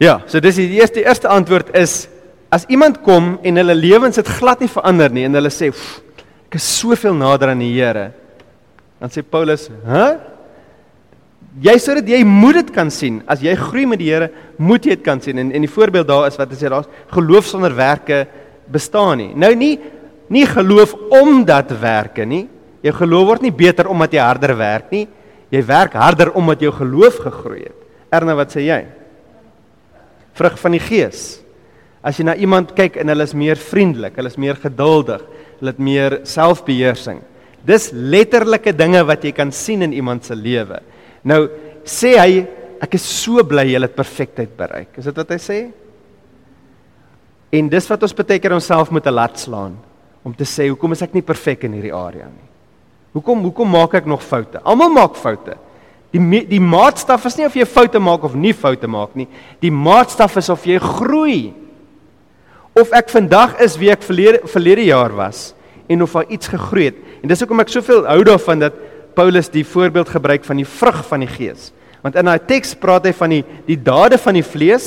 Ja, 0.00 0.22
so 0.26 0.40
dis 0.40 0.56
die 0.56 0.80
eerste 0.80 1.02
die 1.02 1.04
eerste 1.04 1.28
antwoord 1.28 1.76
is 1.76 2.08
as 2.50 2.64
iemand 2.72 3.02
kom 3.04 3.38
en 3.42 3.60
hulle 3.60 3.74
lewens 3.74 4.16
het 4.16 4.26
glad 4.40 4.60
nie 4.64 4.68
verander 4.68 5.12
nie 5.12 5.26
en 5.28 5.36
hulle 5.36 5.52
sê, 5.52 5.68
ek 6.48 6.56
is 6.56 6.78
soveel 6.80 7.14
nader 7.14 7.52
aan 7.52 7.60
die 7.60 7.74
Here. 7.76 8.12
Dan 8.98 9.10
sê 9.10 9.22
Paulus, 9.22 9.68
"Hæ? 9.84 10.18
Jy 11.58 11.74
sê 11.82 11.96
dit 11.98 12.12
jy 12.14 12.20
moet 12.24 12.60
dit 12.60 12.68
kan 12.70 12.90
sien. 12.94 13.22
As 13.26 13.40
jy 13.42 13.56
groei 13.58 13.86
met 13.90 13.98
die 13.98 14.12
Here, 14.12 14.30
moet 14.58 14.84
jy 14.84 14.94
dit 14.94 15.02
kan 15.04 15.20
sien." 15.20 15.38
En 15.38 15.50
en 15.50 15.60
die 15.60 15.70
voorbeeld 15.70 16.06
daar 16.06 16.28
is 16.28 16.38
wat 16.38 16.50
hy 16.50 16.56
sê 16.56 16.70
daar's 16.70 16.86
geloof 17.10 17.46
sonder 17.46 17.74
werke 17.74 18.26
bestaan 18.70 19.18
nie. 19.18 19.34
Nou 19.34 19.54
nie 19.54 19.78
nie 20.28 20.46
geloof 20.46 20.94
omdat 21.10 21.72
werke 21.80 22.24
nie. 22.24 22.48
Jou 22.82 22.92
geloof 22.94 23.26
word 23.26 23.42
nie 23.42 23.52
beter 23.52 23.88
omdat 23.88 24.12
jy 24.12 24.20
harder 24.22 24.56
werk 24.56 24.90
nie. 24.90 25.08
Jy 25.50 25.62
werk 25.66 25.92
harder 25.98 26.30
omdat 26.38 26.60
jou 26.60 26.70
geloof 26.72 27.18
gegroei 27.18 27.64
het. 27.64 27.76
Erna, 28.12 28.36
wat 28.38 28.54
sê 28.54 28.62
jy? 28.62 28.84
Vrug 30.38 30.58
van 30.58 30.72
die 30.72 30.82
Gees. 30.82 31.40
As 32.00 32.16
jy 32.16 32.24
na 32.24 32.36
iemand 32.38 32.72
kyk 32.78 32.96
en 32.96 33.10
hulle 33.12 33.26
is 33.26 33.34
meer 33.36 33.58
vriendelik, 33.60 34.14
hulle 34.16 34.30
is 34.30 34.38
meer 34.40 34.56
geduldig, 34.56 35.20
hulle 35.58 35.72
het 35.74 35.82
meer 35.82 36.20
selfbeheersing. 36.24 37.20
Dis 37.66 37.90
letterlike 37.92 38.72
dinge 38.72 39.02
wat 39.04 39.26
jy 39.26 39.34
kan 39.36 39.52
sien 39.52 39.84
in 39.84 39.92
iemand 39.92 40.24
se 40.24 40.34
lewe. 40.38 40.80
Nou 41.26 41.44
sê 41.84 42.14
hy 42.18 42.42
ek 42.80 42.96
is 42.96 43.04
so 43.04 43.42
bly 43.44 43.66
jy 43.68 43.80
het 43.82 43.96
perfektheid 43.96 44.52
bereik. 44.56 44.96
Is 44.98 45.08
dit 45.08 45.20
wat 45.20 45.32
hy 45.34 45.40
sê? 45.42 45.58
En 47.50 47.68
dis 47.68 47.88
wat 47.90 48.06
ons 48.06 48.14
baie 48.14 48.38
keer 48.38 48.54
onsself 48.56 48.92
moet 48.94 49.08
laat 49.10 49.40
slaan 49.40 49.74
om 50.24 50.34
te 50.36 50.44
sê 50.44 50.68
hoekom 50.68 50.92
is 50.94 51.02
ek 51.02 51.16
nie 51.16 51.24
perfek 51.24 51.64
in 51.66 51.74
hierdie 51.76 51.94
area 51.96 52.28
nie? 52.28 52.48
Hoekom 53.16 53.42
hoekom 53.48 53.72
maak 53.74 53.96
ek 53.98 54.06
nog 54.06 54.22
foute? 54.22 54.60
Almal 54.62 54.92
maak 54.94 55.16
foute. 55.18 55.56
Die 56.14 56.42
die 56.46 56.62
maatstaf 56.62 57.26
is 57.26 57.36
nie 57.38 57.46
of 57.46 57.56
jy 57.58 57.66
foute 57.66 58.00
maak 58.02 58.24
of 58.26 58.36
nie 58.38 58.54
foute 58.54 58.88
maak 58.90 59.16
nie. 59.18 59.26
Die 59.62 59.72
maatstaf 59.74 60.36
is 60.40 60.50
of 60.50 60.66
jy 60.66 60.78
groei 60.82 61.40
of 62.78 62.92
ek 62.94 63.10
vandag 63.10 63.58
is 63.64 63.74
wie 63.80 63.90
ek 63.90 64.06
verlede 64.06 64.46
verlede 64.48 64.86
jaar 64.86 65.12
was 65.16 65.50
en 65.90 66.04
of 66.06 66.14
daar 66.14 66.30
iets 66.30 66.50
gegroei 66.52 66.90
het. 66.92 67.00
En 67.20 67.30
dis 67.30 67.42
hoekom 67.42 67.62
ek 67.64 67.72
soveel 67.74 68.06
hou 68.06 68.20
daarvan 68.26 68.62
dat 68.62 68.78
Paulus 69.20 69.50
die 69.52 69.66
voorbeeld 69.68 70.08
gebruik 70.08 70.46
van 70.48 70.56
die 70.56 70.64
vrug 70.64 71.02
van 71.04 71.20
die 71.20 71.28
gees. 71.28 71.70
Want 72.00 72.16
in 72.16 72.28
daai 72.30 72.40
teks 72.48 72.72
praat 72.80 73.04
hy 73.04 73.12
van 73.12 73.34
die 73.34 73.42
die 73.66 73.76
dade 73.76 74.16
van 74.20 74.38
die 74.38 74.44
vlees, 74.46 74.86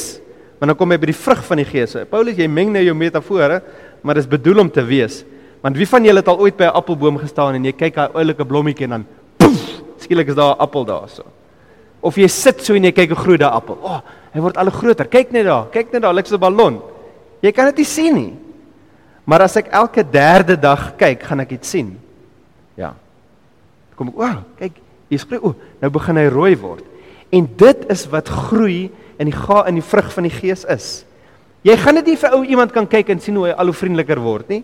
maar 0.57 0.71
dan 0.71 0.79
kom 0.79 0.93
hy 0.93 0.97
by 0.97 1.11
die 1.11 1.17
vrug 1.17 1.43
van 1.45 1.61
die 1.61 1.67
gees. 1.69 1.93
Paulus, 2.09 2.39
jy 2.39 2.47
meng 2.49 2.71
nou 2.73 2.81
jou 2.81 2.95
metafore, 2.97 3.59
maar 4.01 4.17
dis 4.17 4.29
bedoel 4.29 4.63
om 4.63 4.71
te 4.73 4.81
wees. 4.87 5.21
Want 5.61 5.77
wie 5.77 5.85
van 5.87 6.07
julle 6.07 6.23
het 6.23 6.31
al 6.31 6.41
ooit 6.41 6.57
by 6.57 6.65
'n 6.65 6.77
appelboom 6.79 7.19
gestaan 7.21 7.55
en 7.55 7.65
jy 7.65 7.73
kyk 7.77 7.95
daai 7.95 8.09
oulike 8.13 8.45
blommetjie 8.45 8.85
en 8.85 8.89
dan 8.89 9.05
poef, 9.37 9.83
skielik 9.99 10.27
is 10.27 10.35
daar 10.35 10.55
'n 10.55 10.59
appel 10.59 10.85
daarso. 10.85 11.23
Of 12.01 12.15
jy 12.15 12.27
sit 12.27 12.61
so 12.63 12.73
en 12.73 12.83
jy 12.83 12.91
kyk 12.91 13.09
hoe 13.09 13.23
groei 13.23 13.37
daai 13.37 13.53
appel. 13.53 13.77
O, 13.81 13.87
oh, 13.87 14.01
hy 14.33 14.39
word 14.39 14.57
al 14.57 14.71
groter. 14.71 15.05
Kyk 15.05 15.31
net 15.31 15.45
daar, 15.45 15.69
kyk 15.71 15.93
net 15.93 16.01
daar, 16.01 16.13
lyk 16.13 16.25
so 16.25 16.35
'n 16.35 16.39
ballon. 16.39 16.81
Jy 17.41 17.51
kan 17.51 17.65
dit 17.65 17.77
nie 17.77 17.85
sien 17.85 18.15
nie. 18.15 18.33
Maar 19.25 19.41
as 19.41 19.55
ek 19.57 19.67
elke 19.71 20.03
derde 20.03 20.59
dag 20.59 20.97
kyk, 20.97 21.23
gaan 21.23 21.39
ek 21.39 21.49
dit 21.49 21.65
sien. 21.65 21.99
Kom 24.03 24.11
ek, 24.11 24.19
wow, 24.19 24.41
kyk, 24.59 24.79
hier 25.07 25.21
spreek, 25.21 25.43
o, 25.47 25.53
nou 25.79 25.89
begin 25.95 26.19
hy 26.19 26.25
rooi 26.27 26.53
word. 26.59 26.83
En 27.33 27.47
dit 27.47 27.85
is 27.93 28.03
wat 28.11 28.27
groei 28.27 28.91
in 29.21 29.29
die 29.29 29.35
ga 29.35 29.61
in 29.69 29.79
die 29.79 29.85
vrug 29.85 30.09
van 30.11 30.27
die 30.27 30.33
gees 30.33 30.65
is. 30.67 30.87
Jy 31.63 31.77
gaan 31.79 31.95
dit 32.01 32.11
nie 32.11 32.19
vir 32.19 32.35
ou 32.35 32.41
iemand 32.43 32.73
kan 32.75 32.87
kyk 32.89 33.13
en 33.13 33.21
sien 33.23 33.37
hoe 33.39 33.47
hy 33.47 33.53
al 33.55 33.71
hoe 33.71 33.77
vriendeliker 33.77 34.19
word 34.19 34.51
nie. 34.51 34.61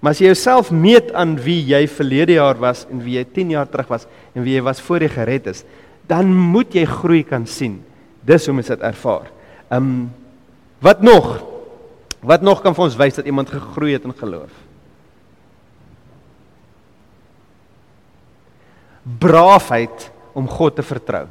Maar 0.00 0.16
as 0.16 0.22
jy 0.22 0.30
jouself 0.30 0.70
meet 0.72 1.12
aan 1.16 1.34
wie 1.44 1.58
jy 1.68 1.82
verlede 1.90 2.38
jaar 2.38 2.56
was 2.60 2.86
en 2.88 3.02
wie 3.04 3.18
jy 3.18 3.26
10 3.36 3.52
jaar 3.58 3.68
terug 3.68 3.92
was 3.92 4.08
en 4.32 4.44
wie 4.46 4.56
jy 4.56 4.64
was 4.64 4.80
voor 4.84 5.04
jy 5.04 5.10
gered 5.12 5.50
is, 5.52 5.64
dan 6.08 6.32
moet 6.32 6.72
jy 6.72 6.86
groei 6.88 7.20
kan 7.28 7.44
sien. 7.50 7.82
Dis 8.24 8.48
hoe 8.48 8.56
mens 8.56 8.72
dit 8.72 8.84
ervaar. 8.84 9.28
Ehm 9.68 9.82
um, 9.82 10.06
wat 10.80 11.00
nog? 11.04 11.40
Wat 12.20 12.42
nog 12.44 12.60
kan 12.62 12.74
vir 12.76 12.84
ons 12.84 12.96
wys 13.00 13.16
dat 13.16 13.28
iemand 13.28 13.52
gegroei 13.52 13.94
het 13.96 14.04
in 14.04 14.16
geloof? 14.16 14.65
Braafheid 19.06 20.10
om 20.34 20.48
God 20.50 20.76
te 20.76 20.82
vertrou. 20.82 21.26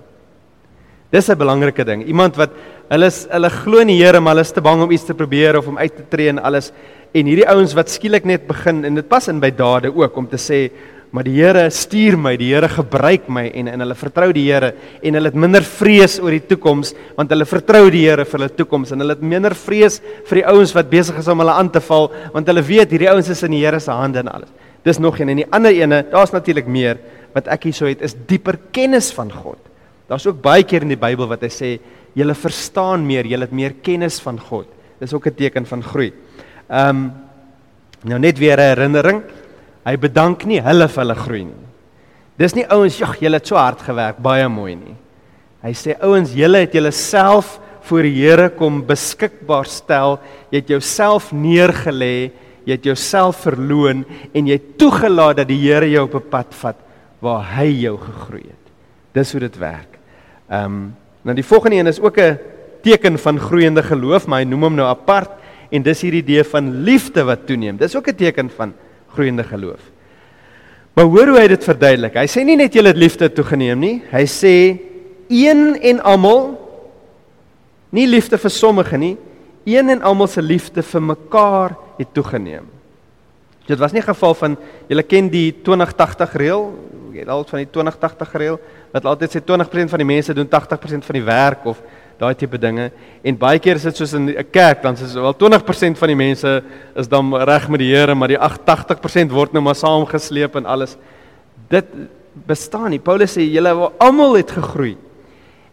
Dis 1.11 1.29
'n 1.29 1.37
belangrike 1.37 1.83
ding. 1.85 2.05
Iemand 2.07 2.35
wat 2.35 2.51
hulle 2.89 3.05
is 3.05 3.27
hulle 3.29 3.49
glo 3.49 3.79
in 3.79 3.87
die 3.87 4.03
Here, 4.03 4.19
maar 4.19 4.33
hulle 4.33 4.41
is 4.41 4.51
te 4.51 4.61
bang 4.61 4.81
om 4.81 4.91
iets 4.91 5.05
te 5.05 5.13
probeer 5.13 5.57
of 5.57 5.67
om 5.67 5.77
uit 5.77 5.95
te 5.95 6.03
tree 6.09 6.29
en 6.29 6.39
alles. 6.39 6.71
En 7.13 7.25
hierdie 7.25 7.47
ouens 7.47 7.73
wat 7.73 7.89
skielik 7.89 8.25
net 8.25 8.47
begin 8.47 8.85
en 8.85 8.95
dit 8.95 9.07
pas 9.07 9.27
in 9.27 9.39
by 9.39 9.51
dade 9.51 9.95
ook 9.95 10.17
om 10.17 10.27
te 10.27 10.37
sê, 10.37 10.71
maar 11.15 11.23
die 11.23 11.37
Here 11.37 11.69
stuur 11.71 12.17
my, 12.19 12.33
die 12.35 12.49
Here 12.51 12.67
gebruik 12.67 13.29
my 13.31 13.45
en 13.55 13.69
en 13.71 13.79
hulle 13.85 13.95
vertrou 13.95 14.33
die 14.35 14.45
Here 14.49 14.73
en 15.01 15.15
hulle 15.15 15.31
het 15.31 15.37
minder 15.39 15.63
vrees 15.63 16.17
oor 16.19 16.35
die 16.35 16.43
toekoms 16.43 16.93
want 17.15 17.31
hulle 17.31 17.47
vertrou 17.47 17.85
die 17.93 18.03
Here 18.03 18.25
vir 18.25 18.39
hulle 18.39 18.51
toekoms 18.51 18.91
en 18.91 19.03
hulle 19.03 19.15
het 19.15 19.23
minder 19.23 19.55
vrees 19.55 20.01
vir 20.27 20.41
die 20.41 20.45
ouens 20.51 20.73
wat 20.75 20.89
besig 20.91 21.19
is 21.21 21.29
om 21.31 21.39
hulle 21.39 21.55
aan 21.55 21.71
te 21.71 21.79
val 21.79 22.09
want 22.33 22.51
hulle 22.51 22.65
weet 22.67 22.91
hierdie 22.91 23.11
ouens 23.13 23.31
is 23.31 23.43
in 23.47 23.55
die 23.55 23.63
Here 23.63 23.79
se 23.79 23.95
hande 23.95 24.19
en 24.25 24.33
alles. 24.33 24.51
Dis 24.83 24.99
nog 24.99 25.17
een 25.19 25.31
en 25.31 25.39
die 25.39 25.47
ander 25.55 25.71
ene, 25.71 26.03
daar's 26.11 26.35
natuurlik 26.35 26.67
meer 26.67 26.99
wat 27.35 27.49
ek 27.51 27.67
hierso 27.67 27.89
het 27.89 28.01
is 28.05 28.15
dieper 28.27 28.57
kennis 28.71 29.11
van 29.13 29.31
God. 29.31 29.59
Daar's 30.07 30.25
ook 30.27 30.39
baie 30.43 30.63
keer 30.63 30.85
in 30.85 30.93
die 30.93 30.99
Bybel 30.99 31.27
wat 31.27 31.43
hy 31.43 31.51
sê 31.51 31.71
julle 32.15 32.35
verstaan 32.37 33.03
meer, 33.03 33.27
julle 33.27 33.47
het 33.47 33.55
meer 33.55 33.75
kennis 33.83 34.21
van 34.23 34.39
God. 34.39 34.69
Dis 35.01 35.13
ook 35.13 35.27
'n 35.27 35.35
teken 35.35 35.65
van 35.65 35.83
groei. 35.83 36.13
Ehm 36.69 36.89
um, 36.89 37.11
nou 38.03 38.19
net 38.19 38.37
weer 38.37 38.57
'n 38.57 38.75
herinnering. 38.75 39.23
Hy 39.85 39.97
bedank 39.97 40.45
nie 40.45 40.61
hulle 40.61 40.87
vir 40.87 41.03
hulle 41.03 41.15
groei 41.15 41.43
nie. 41.43 41.65
Dis 42.37 42.55
nie 42.55 42.65
ouens, 42.69 42.97
"Jag, 42.97 43.19
julle 43.19 43.37
het 43.37 43.47
so 43.47 43.55
hard 43.55 43.81
gewerk, 43.81 44.17
baie 44.17 44.47
mooi 44.47 44.75
nie." 44.75 44.95
Hy 45.61 45.73
sê, 45.73 45.95
"Ouens, 46.01 46.33
julle 46.33 46.57
het 46.57 46.73
julleself 46.73 47.59
voor 47.81 48.01
die 48.01 48.13
Here 48.13 48.49
kom 48.49 48.85
beskikbaar 48.85 49.65
stel. 49.65 50.19
Jy 50.49 50.57
het 50.57 50.67
jouself 50.67 51.31
neergelê, 51.31 52.31
jy 52.65 52.71
het 52.71 52.83
jouself 52.83 53.35
verloon 53.35 54.05
en 54.33 54.47
jy 54.47 54.59
toegelaat 54.77 55.37
dat 55.37 55.47
die 55.47 55.59
Here 55.59 55.89
jou 55.89 56.05
op 56.05 56.15
'n 56.15 56.29
pad 56.29 56.53
vat 56.53 56.84
waar 57.25 57.43
hy 57.57 57.67
jou 57.81 57.97
gegroei 57.97 58.45
het." 58.45 58.73
Dis 59.17 59.31
hoe 59.31 59.41
dit 59.47 59.57
werk. 59.57 59.97
Ehm 60.49 60.65
um, 60.65 60.93
nou 61.25 61.33
die 61.35 61.45
volgende 61.45 61.75
een 61.75 61.87
is 61.89 61.99
ook 61.99 62.19
'n 62.21 62.37
teken 62.85 63.17
van 63.17 63.39
groeiende 63.39 63.83
geloof, 63.83 64.27
maar 64.27 64.39
hy 64.39 64.45
noem 64.45 64.63
hom 64.63 64.75
nou 64.75 64.87
apart 64.87 65.31
en 65.71 65.81
dis 65.81 66.01
hierdie 66.01 66.21
idee 66.21 66.43
van 66.43 66.83
liefde 66.85 67.23
wat 67.23 67.47
toeneem. 67.47 67.77
Dis 67.77 67.95
ook 67.95 68.07
'n 68.07 68.15
teken 68.15 68.49
van 68.49 68.73
groeiende 69.07 69.43
geloof. 69.43 69.81
Maar 70.93 71.05
hoor 71.05 71.27
hoe 71.27 71.39
hy 71.39 71.47
dit 71.47 71.63
verduidelik. 71.63 72.13
Hy 72.13 72.27
sê 72.27 72.43
nie 72.45 72.55
net 72.55 72.73
julle 72.73 72.87
het 72.87 72.97
liefde 72.97 73.31
toegeneem 73.31 73.79
nie. 73.79 74.03
Hy 74.11 74.25
sê 74.25 74.79
een 75.27 75.75
en 75.81 75.99
almal 76.03 76.55
nie 77.95 78.07
liefde 78.07 78.37
vir 78.37 78.51
sommige 78.51 78.97
nie, 78.97 79.15
een 79.65 79.89
en 79.89 80.01
almal 80.01 80.27
se 80.27 80.41
liefde 80.41 80.83
vir 80.83 81.01
mekaar 81.01 81.75
het 81.97 82.13
toegeneem. 82.13 82.67
Dit 83.65 83.79
was 83.79 83.91
nie 83.91 84.01
'n 84.01 84.13
geval 84.13 84.33
van 84.33 84.57
julle 84.87 85.03
ken 85.03 85.29
die 85.29 85.51
20-80 85.63 86.33
reël, 86.33 86.73
jy 87.11 87.19
het 87.19 87.29
al 87.29 87.43
van 87.43 87.59
die 87.59 87.69
20-80 87.71 88.31
reël 88.33 88.59
wat 88.91 89.05
altyd 89.05 89.35
sê 89.35 89.39
20% 89.41 89.89
van 89.89 89.99
die 89.99 90.05
mense 90.05 90.33
doen 90.33 90.47
80% 90.47 91.05
van 91.05 91.15
die 91.15 91.23
werk 91.23 91.65
of 91.65 91.81
daai 92.17 92.35
tipe 92.35 92.57
dinge. 92.57 92.91
En 93.23 93.37
baie 93.37 93.59
keer 93.59 93.75
is 93.75 93.83
dit 93.83 93.95
soos 93.95 94.13
in 94.13 94.29
'n 94.29 94.49
kerk 94.51 94.81
dan 94.81 94.93
is 94.93 95.13
wel 95.13 95.33
20% 95.33 95.97
van 95.97 96.07
die 96.07 96.15
mense 96.15 96.63
is 96.95 97.07
dan 97.07 97.33
reg 97.33 97.69
met 97.69 97.79
die 97.79 97.95
Here 97.95 98.15
maar 98.15 98.27
die 98.27 98.37
80% 98.37 99.31
word 99.31 99.53
nou 99.53 99.63
maar 99.63 99.75
saamgesleep 99.75 100.55
en 100.55 100.65
alles. 100.65 100.97
Dit 101.69 101.85
bestaan 102.45 102.89
nie. 102.89 102.99
Paulus 102.99 103.37
sê 103.37 103.41
julle 103.41 103.91
almal 103.97 104.35
het 104.35 104.51
gegroei. 104.51 104.97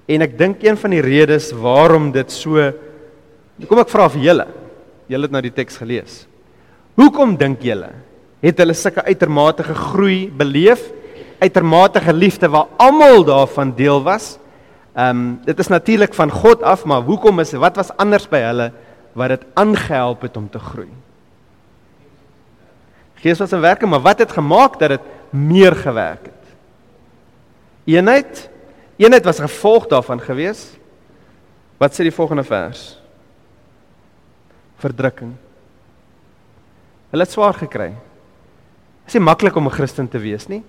En 0.07 0.23
ek 0.23 0.39
dink 0.39 0.63
een 0.63 0.77
van 0.77 0.91
die 0.91 1.01
redes 1.01 1.53
waarom 1.53 2.13
dit 2.13 2.31
so 2.31 2.73
kom 3.69 3.79
ek 3.79 3.89
vra 3.89 4.09
vir 4.09 4.23
julle. 4.23 4.47
Julle 5.09 5.23
het 5.23 5.31
nou 5.31 5.43
die 5.43 5.55
teks 5.55 5.77
gelees 5.77 6.32
hoekom 6.95 7.37
dink 7.37 7.63
julle 7.63 7.91
het 8.43 8.59
hulle 8.59 8.75
sulke 8.75 9.05
uitermate 9.05 9.63
groei 9.63 10.31
beleef 10.31 10.91
uitermate 11.41 12.13
liefde 12.13 12.49
waar 12.49 12.69
almal 12.77 13.25
daarvan 13.25 13.75
deel 13.75 14.03
was 14.03 14.39
Ehm 14.93 15.17
um, 15.17 15.41
dit 15.45 15.59
is 15.59 15.67
natuurlik 15.69 16.15
van 16.15 16.31
God 16.31 16.63
af, 16.63 16.85
maar 16.85 17.01
hoekom 17.01 17.41
is 17.41 17.53
wat 17.53 17.77
was 17.77 17.97
anders 17.97 18.29
by 18.29 18.43
hulle 18.45 18.73
wat 19.13 19.29
dit 19.29 19.45
aangehelp 19.55 20.21
het 20.23 20.37
om 20.37 20.51
te 20.51 20.59
groei? 20.59 20.91
Gees 23.15 23.39
was 23.39 23.53
'n 23.53 23.61
werker, 23.61 23.89
maar 23.89 24.01
wat 24.01 24.19
het 24.19 24.33
gemaak 24.33 24.79
dat 24.79 24.89
dit 24.89 25.01
meer 25.31 25.75
gewerk 25.77 26.25
het? 26.25 26.45
Eenheid. 27.85 28.51
Eenheid 28.97 29.25
was 29.25 29.41
gevolg 29.41 29.87
daarvan 29.87 30.21
gewees. 30.21 30.77
Wat 31.79 31.93
sê 31.93 32.03
die 32.03 32.15
volgende 32.15 32.45
vers? 32.45 33.01
Verdrukking. 34.77 35.33
Hulle 37.13 37.27
het 37.27 37.33
swaar 37.33 37.55
gekry. 37.55 37.91
Dit 37.93 39.13
is 39.13 39.19
nie 39.19 39.27
maklik 39.27 39.57
om 39.57 39.67
'n 39.67 39.71
Christen 39.71 40.09
te 40.09 40.19
wees 40.19 40.49
nie. 40.49 40.63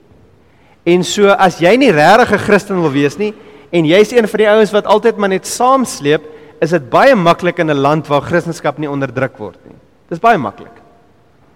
En 0.85 1.03
so 1.03 1.29
as 1.29 1.59
jy 1.59 1.75
nie 1.77 1.91
regtig 1.91 2.31
'n 2.33 2.37
Christen 2.37 2.81
wil 2.81 2.91
wees 2.91 3.17
nie, 3.17 3.33
en 3.71 3.85
jy's 3.85 4.11
een 4.11 4.27
van 4.27 4.37
die 4.37 4.49
ouens 4.49 4.71
wat 4.71 4.85
altyd 4.85 5.17
maar 5.17 5.29
net 5.29 5.47
saamsleep, 5.47 6.21
is 6.61 6.69
dit 6.69 6.89
baie 6.89 7.15
maklik 7.15 7.59
in 7.59 7.71
'n 7.71 7.81
land 7.81 8.07
waar 8.07 8.21
Christendom 8.21 8.73
nie 8.77 8.89
onderdruk 8.89 9.37
word 9.37 9.57
nie. 9.65 9.75
Dis 10.09 10.19
baie 10.19 10.37
maklik. 10.37 10.81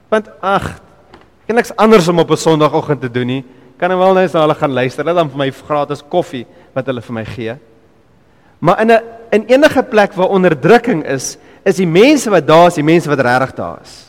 Want 0.09 0.29
ag, 0.41 0.79
ek 1.43 1.47
het 1.47 1.55
niks 1.55 1.75
anders 1.75 2.07
om 2.07 2.19
op 2.19 2.31
'n 2.31 2.37
Sondagoggend 2.37 3.01
te 3.01 3.11
doen 3.11 3.27
nie. 3.27 3.45
Kan 3.77 3.89
nou 3.89 3.99
wel 3.99 4.13
net 4.13 4.33
na 4.33 4.41
hulle 4.41 4.55
gaan 4.55 4.73
luister, 4.73 5.05
hulle 5.05 5.15
dan 5.15 5.29
vir 5.29 5.37
my 5.37 5.51
gratis 5.51 6.01
koffie 6.09 6.45
wat 6.73 6.85
hulle 6.85 7.01
vir 7.01 7.13
my 7.13 7.25
gee. 7.25 7.55
Maar 8.59 8.81
in 8.81 8.91
'n 8.91 9.01
in 9.31 9.45
enige 9.45 9.83
plek 9.83 10.13
waar 10.13 10.29
onderdrukking 10.29 11.05
is, 11.05 11.37
is 11.63 11.75
die 11.75 11.87
mense 11.87 12.29
wat 12.29 12.47
daar 12.47 12.67
is, 12.67 12.75
die 12.75 12.83
mense 12.83 13.09
wat 13.09 13.19
regtig 13.19 13.53
daar 13.55 13.79
is. 13.81 14.06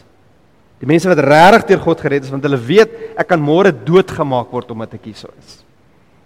Die 0.78 0.86
mense 0.86 1.10
wat 1.10 1.22
regtig 1.24 1.66
deur 1.72 1.80
God 1.82 2.02
gered 2.04 2.26
is 2.26 2.30
want 2.30 2.44
hulle 2.46 2.60
weet 2.60 2.92
ek 3.18 3.30
kan 3.32 3.40
môre 3.42 3.72
doodgemaak 3.72 4.52
word 4.54 4.70
omdat 4.74 4.94
ek 4.98 5.08
hier 5.10 5.18
so 5.18 5.32
is. 5.38 5.58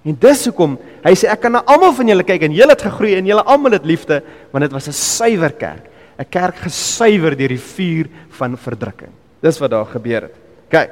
En 0.04 0.16
dis 0.18 0.44
hoekom 0.48 0.76
hy 1.04 1.14
sê 1.16 1.30
ek 1.32 1.44
kan 1.44 1.54
na 1.56 1.62
almal 1.70 1.94
van 1.96 2.10
julle 2.12 2.26
kyk 2.26 2.48
en 2.48 2.56
julle 2.56 2.74
het 2.74 2.84
gegroei 2.84 3.14
en 3.16 3.30
julle 3.30 3.46
almal 3.54 3.78
het 3.78 3.86
liefde 3.88 4.20
want 4.52 4.66
dit 4.66 4.74
was 4.74 4.88
'n 4.88 4.92
suiwer 4.92 5.52
kerk, 5.52 5.88
'n 6.18 6.28
kerk 6.28 6.56
gesuiwer 6.66 7.36
deur 7.36 7.48
die 7.48 7.66
vuur 7.74 8.08
van 8.30 8.56
verdrukking. 8.56 9.12
Dis 9.40 9.58
wat 9.58 9.70
daar 9.70 9.86
gebeur 9.86 10.22
het. 10.22 10.34
Kyk. 10.68 10.90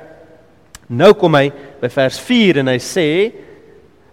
Nou 0.88 1.12
kom 1.14 1.34
hy 1.34 1.52
by 1.80 1.88
vers 1.88 2.18
4 2.18 2.58
en 2.58 2.68
hy 2.68 2.78
sê 2.78 3.32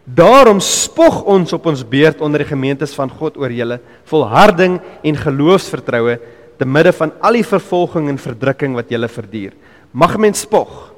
Daarom 0.07 0.61
spog 0.63 1.25
ons 1.27 1.51
op 1.51 1.65
ons 1.67 1.83
beurt 1.83 2.21
onder 2.23 2.39
die 2.39 2.47
gemeentes 2.47 2.93
van 2.95 3.09
God 3.11 3.35
oor 3.35 3.51
julle 3.51 3.81
volharding 4.07 4.77
en 5.03 5.17
geloofsvertroue 5.19 6.15
te 6.57 6.65
midde 6.65 6.91
van 6.93 7.13
al 7.21 7.37
die 7.39 7.45
vervolging 7.45 8.09
en 8.09 8.17
verdrukking 8.17 8.75
wat 8.75 8.89
julle 8.89 9.07
verduur. 9.07 9.53
Mag 9.91 10.17
mens 10.17 10.39
spog. 10.45 10.91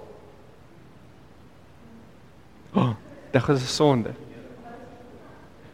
Oh, 2.74 2.94
Dit 3.32 3.50
is 3.50 3.64
'n 3.64 3.68
sonde. 3.68 4.10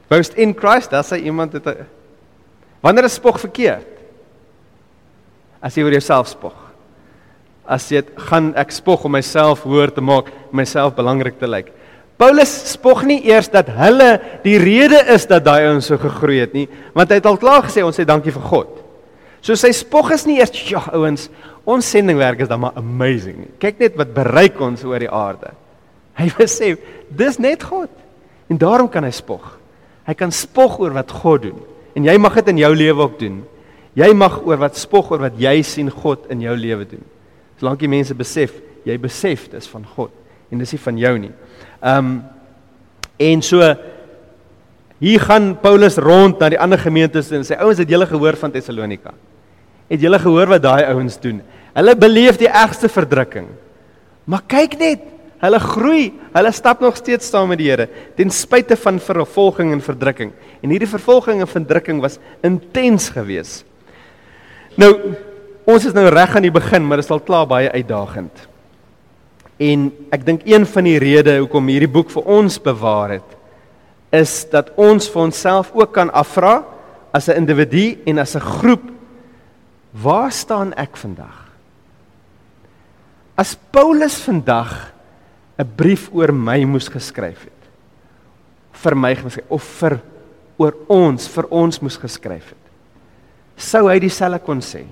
Boast 0.08 0.34
in 0.34 0.54
Christ, 0.54 0.90
dan 0.90 1.04
sê 1.04 1.18
iemand 1.24 1.52
dit 1.52 1.78
Wanneer 2.80 3.04
is 3.04 3.14
spog 3.14 3.40
verkeerd? 3.40 3.88
As 5.60 5.76
jy 5.76 5.84
oor 5.84 5.92
jouself 5.92 6.28
spog. 6.28 6.54
As 7.66 7.90
jy 7.90 8.04
gaan 8.28 8.54
ek 8.56 8.72
spog 8.72 9.06
om 9.06 9.12
myself 9.12 9.64
hoor 9.64 9.90
te 9.92 10.02
maak, 10.02 10.30
myself 10.52 10.94
belangrik 10.94 11.40
te 11.40 11.48
lyk. 11.48 11.72
Paulus 12.18 12.72
spog 12.72 13.04
nie 13.04 13.26
eers 13.26 13.50
dat 13.50 13.68
hulle 13.68 14.22
die 14.44 14.58
rede 14.58 15.02
is 15.16 15.26
dat 15.26 15.44
daai 15.44 15.66
ouens 15.68 15.86
so 15.86 15.98
gegroei 15.98 16.40
het 16.40 16.54
nie, 16.54 16.70
want 16.94 17.10
hy 17.10 17.16
het 17.16 17.26
al 17.26 17.38
klaar 17.38 17.64
gesê 17.64 17.84
ons 17.84 17.98
sê 17.98 18.06
dankie 18.06 18.32
vir 18.32 18.42
God. 18.42 18.85
So 19.46 19.54
sy 19.54 19.70
spog 19.78 20.10
is 20.16 20.24
nie 20.26 20.40
eers 20.40 20.56
ja 20.72 20.82
ouens, 20.98 21.28
ons 21.70 21.86
sendingwerk 21.86 22.42
is 22.42 22.50
dan 22.50 22.64
maar 22.64 22.78
amazing. 22.82 23.44
Kyk 23.62 23.78
net 23.84 24.00
wat 24.00 24.16
bereik 24.16 24.58
ons 24.62 24.82
oor 24.88 25.02
die 25.02 25.12
aarde. 25.12 25.52
Hy 26.18 26.32
besef 26.34 26.82
dis 27.14 27.38
net 27.38 27.62
God. 27.68 27.92
En 28.50 28.58
daarom 28.62 28.90
kan 28.90 29.06
hy 29.06 29.12
spog. 29.14 29.44
Hy 30.06 30.16
kan 30.18 30.34
spog 30.34 30.80
oor 30.82 30.96
wat 30.98 31.14
God 31.14 31.46
doen. 31.46 31.60
En 31.98 32.08
jy 32.08 32.16
mag 32.22 32.38
dit 32.40 32.50
in 32.56 32.62
jou 32.64 32.72
lewe 32.74 33.06
ook 33.06 33.20
doen. 33.22 33.44
Jy 33.96 34.10
mag 34.18 34.40
oor 34.44 34.60
wat 34.66 34.80
spog 34.82 35.14
oor 35.14 35.22
wat 35.28 35.38
jy 35.40 35.60
sien 35.66 35.92
God 35.94 36.26
in 36.34 36.42
jou 36.44 36.56
lewe 36.58 36.88
doen. 36.90 37.06
Solank 37.62 37.80
die 37.86 37.92
mense 37.92 38.18
besef, 38.18 38.58
jy 38.86 38.98
besef 39.02 39.46
dis 39.54 39.70
van 39.72 39.86
God 39.96 40.14
en 40.54 40.62
dis 40.62 40.74
nie 40.76 40.82
van 40.82 40.98
jou 41.02 41.14
nie. 41.22 41.32
Um 41.86 42.10
en 43.22 43.42
so 43.46 43.62
hier 45.00 45.22
gaan 45.24 45.54
Paulus 45.62 45.96
rond 46.02 46.42
na 46.42 46.50
die 46.52 46.60
ander 46.60 46.82
gemeentes 46.82 47.30
en 47.32 47.46
sê 47.48 47.56
ouens 47.62 47.80
het 47.80 47.90
julle 47.90 48.08
gehoor 48.10 48.36
van 48.42 48.52
Tessalonika? 48.52 49.14
Het 49.88 50.02
julle 50.02 50.20
gehoor 50.20 50.48
wat 50.48 50.62
daai 50.62 50.86
ouens 50.86 51.20
doen? 51.20 51.42
Hulle 51.74 51.96
beleef 51.96 52.38
die 52.38 52.50
ergste 52.50 52.90
verdrukking. 52.90 53.48
Maar 54.26 54.42
kyk 54.48 54.80
net, 54.80 55.02
Hulle 55.44 55.60
groei, 55.60 56.06
hulle 56.34 56.52
stap 56.56 56.80
nog 56.82 56.96
steeds 56.98 57.28
saam 57.30 57.50
met 57.52 57.60
die 57.60 57.68
Here 57.68 57.86
ten 58.16 58.32
spyte 58.32 58.78
van 58.80 59.00
vervolging 59.04 59.74
en 59.76 59.84
verdrukking. 59.84 60.32
En 60.64 60.72
hierdie 60.72 60.90
vervolging 60.90 61.42
en 61.44 61.50
verdrukking 61.50 62.00
was 62.04 62.18
intens 62.46 63.10
geweest. 63.14 63.66
Nou, 64.80 64.92
ons 65.68 65.86
is 65.88 65.96
nou 65.96 66.08
reg 66.12 66.36
aan 66.36 66.48
die 66.48 66.54
begin, 66.54 66.86
maar 66.86 67.02
dit 67.02 67.08
is 67.08 67.14
al 67.14 67.24
klaar 67.24 67.48
baie 67.48 67.72
uitdagend. 67.72 68.46
En 69.62 69.90
ek 70.16 70.26
dink 70.28 70.48
een 70.48 70.66
van 70.68 70.88
die 70.88 70.98
redes 71.00 71.40
hoekom 71.44 71.70
hierdie 71.72 71.92
boek 71.92 72.10
vir 72.12 72.32
ons 72.40 72.58
bewaar 72.60 73.18
het, 73.18 73.38
is 74.16 74.44
dat 74.52 74.74
ons 74.80 75.08
vir 75.12 75.28
onsself 75.28 75.72
ook 75.76 75.94
kan 75.96 76.12
afvra 76.12 76.64
as 77.16 77.30
'n 77.30 77.40
individu 77.44 77.98
en 78.06 78.20
as 78.20 78.36
'n 78.36 78.42
groep, 78.42 78.84
waar 80.02 80.32
staan 80.32 80.74
ek 80.74 80.98
vandag? 81.00 81.46
As 83.36 83.56
Paulus 83.72 84.20
vandag 84.24 84.96
'n 85.60 85.76
brief 85.76 86.10
oor 86.12 86.34
my 86.34 86.64
moes 86.64 86.88
geskryf 86.92 87.48
het. 87.48 87.62
Vir 88.76 88.96
my 88.96 89.16
of 89.50 89.64
vir 89.80 90.02
oor 90.58 90.74
ons, 90.88 91.28
vir 91.28 91.48
ons 91.52 91.82
moes 91.82 91.98
geskryf 91.98 92.50
het. 92.50 92.66
Sou 93.56 93.88
hy 93.90 94.00
dieselfde 94.00 94.40
kon 94.44 94.60
sê? 94.60 94.84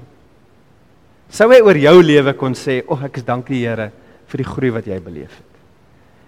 Sou 1.29 1.49
hy 1.51 1.59
oor 1.61 1.77
jou 1.77 2.01
lewe 2.01 2.33
kon 2.33 2.53
sê, 2.53 2.83
"O, 2.87 2.93
oh, 2.93 3.03
ek 3.03 3.17
is 3.17 3.23
dankie 3.23 3.65
Here 3.65 3.91
vir 4.27 4.37
die 4.37 4.51
groei 4.51 4.71
wat 4.71 4.85
jy 4.85 4.99
beleef 4.99 5.31
het." 5.31 5.53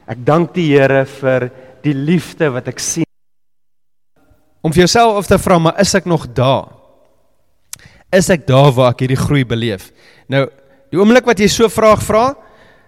Ek 0.07 0.25
dank 0.25 0.53
die 0.53 0.77
Here 0.77 1.05
vir 1.05 1.51
die 1.81 1.93
liefde 1.93 2.51
wat 2.51 2.67
ek 2.67 2.79
sien. 2.79 3.05
Om 4.63 4.71
vir 4.71 4.81
jouself 4.81 5.17
of 5.17 5.27
te 5.27 5.38
vra, 5.38 5.59
maar 5.59 5.79
is 5.79 5.95
ek 5.95 6.05
nog 6.05 6.27
daar? 6.33 6.84
Is 8.13 8.29
ek 8.29 8.45
daar 8.47 8.71
waar 8.75 8.93
ek 8.93 9.05
hierdie 9.05 9.19
groei 9.19 9.43
beleef? 9.47 9.89
Nou, 10.31 10.45
die 10.91 10.99
oomblik 10.99 11.25
wat 11.27 11.39
jy 11.41 11.49
so 11.51 11.69
vraag 11.71 12.03
vra, 12.05 12.33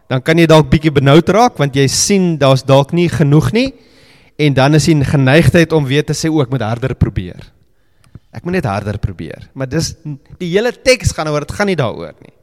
dan 0.07 0.23
kan 0.23 0.39
jy 0.39 0.47
dalk 0.47 0.69
bietjie 0.71 0.93
benoud 0.93 1.27
raak 1.35 1.57
want 1.59 1.75
jy 1.75 1.87
sien 1.91 2.35
daar's 2.39 2.63
dalk 2.63 2.93
nie 2.95 3.09
genoeg 3.11 3.51
nie 3.55 3.67
en 4.39 4.53
dan 4.55 4.77
is 4.77 4.85
die 4.87 4.95
geneigtheid 5.03 5.73
om 5.73 5.87
weer 5.87 6.05
te 6.05 6.15
sê 6.15 6.29
ook 6.31 6.51
met 6.53 6.63
harder 6.63 6.93
probeer. 6.95 7.41
Ek 8.31 8.45
moet 8.45 8.59
net 8.59 8.69
harder 8.69 8.99
probeer. 9.01 9.47
Maar 9.57 9.69
dis 9.71 9.95
die 10.37 10.51
hele 10.51 10.71
teks 10.71 11.11
gaan 11.15 11.31
oor 11.31 11.43
dit 11.43 11.55
gaan 11.57 11.67
nie 11.71 11.79
daaroor 11.79 12.13
nie. 12.21 12.33